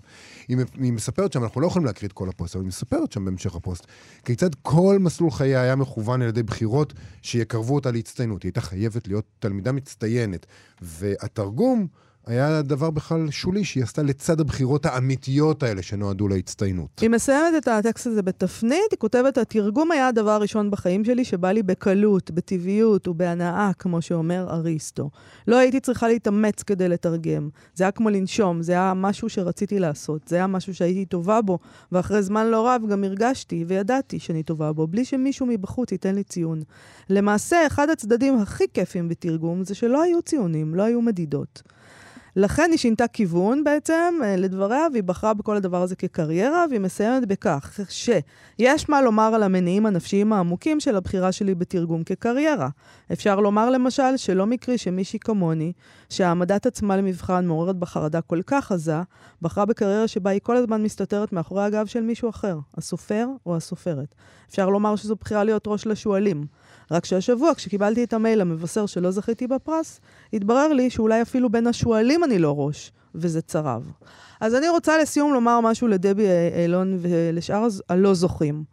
[0.48, 3.26] היא, היא מספרת שם, אנחנו לא יכולים להקריא את כל הפוסט, אבל היא מספרת שם
[3.26, 3.88] בהמשך הפוסט,
[4.26, 8.44] כיצד כל מסלול חייה היה מכוון על ידי בחירות שיקרבו אותה להצטיינות.
[8.44, 10.46] היא הייתה חייבת להיות תלמידה מצטיינת.
[10.82, 11.88] והתרגום...
[12.30, 17.00] היה דבר בכלל שולי שהיא עשתה לצד הבחירות האמיתיות האלה שנועדו להצטיינות.
[17.02, 21.52] היא מסיימת את הטקסט הזה בתפנית, היא כותבת, התרגום היה הדבר הראשון בחיים שלי שבא
[21.52, 25.10] לי בקלות, בטבעיות ובהנאה, כמו שאומר אריסטו.
[25.48, 27.50] לא הייתי צריכה להתאמץ כדי לתרגם.
[27.76, 31.60] זה היה כמו לנשום, זה היה משהו שרציתי לעשות, זה היה משהו שהייתי טובה בו,
[31.92, 36.24] ואחרי זמן לא רב גם הרגשתי וידעתי שאני טובה בו, בלי שמישהו מבחוץ ייתן לי
[36.24, 36.62] ציון.
[37.10, 41.62] למעשה, אחד הצדדים הכי כיפים בתרגום זה שלא היו ציונים, לא היו מדידות.
[42.36, 47.28] לכן היא שינתה כיוון בעצם אה, לדבריה, והיא בחרה בכל הדבר הזה כקריירה, והיא מסיימת
[47.28, 52.70] בכך שיש מה לומר על המניעים הנפשיים העמוקים של הבחירה שלי בתרגום כקריירה.
[53.12, 55.72] אפשר לומר למשל שלא מקרי שמישהי כמוני,
[56.10, 59.02] שהעמדת עצמה למבחן מעוררת בחרדה כל כך עזה,
[59.42, 64.16] בחרה בקריירה שבה היא כל הזמן מסתתרת מאחורי הגב של מישהו אחר, הסופר או הסופרת.
[64.50, 66.46] אפשר לומר שזו בחירה להיות ראש לשועלים.
[66.92, 70.00] רק שהשבוע, כשקיבלתי את המייל המבשר שלא זכיתי בפרס,
[70.34, 73.92] התברר לי שאולי אפילו בין השועלים אני לא ראש, וזה צרב.
[74.42, 76.28] אז אני רוצה לסיום לומר משהו לדבי
[76.64, 78.64] אילון ולשאר הלא זוכים.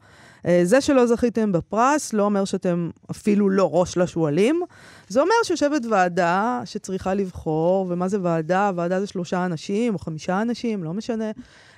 [0.46, 4.62] אה, זה שלא זכיתם בפרס לא אומר שאתם אפילו לא ראש לשועלים.
[5.08, 8.70] זה אומר שיושבת ועדה שצריכה לבחור, ומה זה ועדה?
[8.76, 11.30] ועדה זה שלושה אנשים או חמישה אנשים, לא משנה.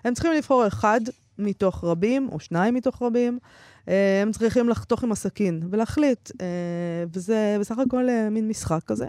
[0.04, 1.00] הם צריכים לבחור אחד
[1.38, 3.38] מתוך רבים, או שניים מתוך רבים.
[3.88, 6.46] אה, הם צריכים לחתוך עם הסכין ולהחליט, אה,
[7.12, 9.06] וזה בסך הכל אה, מין משחק כזה.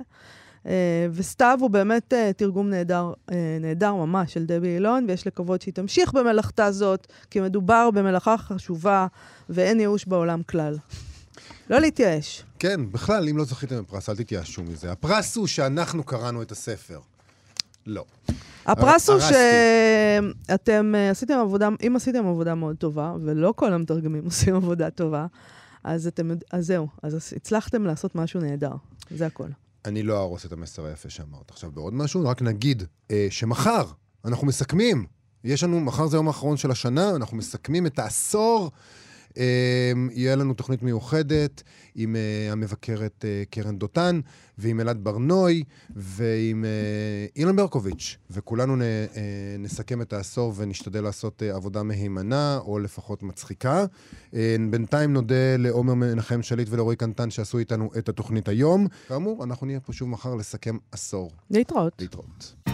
[1.11, 3.13] וסתיו הוא באמת תרגום נהדר,
[3.61, 9.07] נהדר ממש של דבי אילון, ויש לקוות שהיא תמשיך במלאכתה זאת, כי מדובר במלאכה חשובה
[9.49, 10.77] ואין ייאוש בעולם כלל.
[11.69, 12.43] לא להתייאש.
[12.59, 14.91] כן, בכלל, אם לא זכיתם בפרס, אל תתייאשו מזה.
[14.91, 16.99] הפרס הוא שאנחנו קראנו את הספר.
[17.85, 18.05] לא.
[18.65, 24.55] הפרס הוא שאתם אה, עשיתם עבודה, אם עשיתם עבודה מאוד טובה, ולא כל המתרגמים עושים
[24.55, 25.25] עבודה טובה,
[25.83, 28.73] אז, אתם, אז זהו, אז הצלחתם לעשות משהו נהדר.
[29.11, 29.47] זה הכל.
[29.85, 31.51] אני לא אהרוס את המסר היפה שאמרת.
[31.51, 33.83] עכשיו, בעוד משהו, רק נגיד אה, שמחר
[34.25, 35.05] אנחנו מסכמים
[35.43, 38.71] יש לנו, מחר זה היום האחרון של השנה, אנחנו מסכמים את העשור.
[39.37, 41.63] אמ, יהיה לנו תוכנית מיוחדת
[41.95, 44.19] עם uh, המבקרת uh, קרן דותן,
[44.57, 45.63] ועם אלעד ברנוי,
[45.95, 48.81] ועם uh, אילן ברקוביץ', וכולנו נ,
[49.59, 53.85] נסכם את העשור ונשתדל לעשות עבודה מהימנה, או לפחות מצחיקה.
[54.69, 58.87] בינתיים נודה לעומר מנחם שליט ולרועי קנטן שעשו איתנו את התוכנית היום.
[59.07, 61.31] כאמור, אנחנו נהיה פה שוב מחר לסכם עשור.
[61.51, 61.93] להתראות.
[61.99, 62.68] להתראות.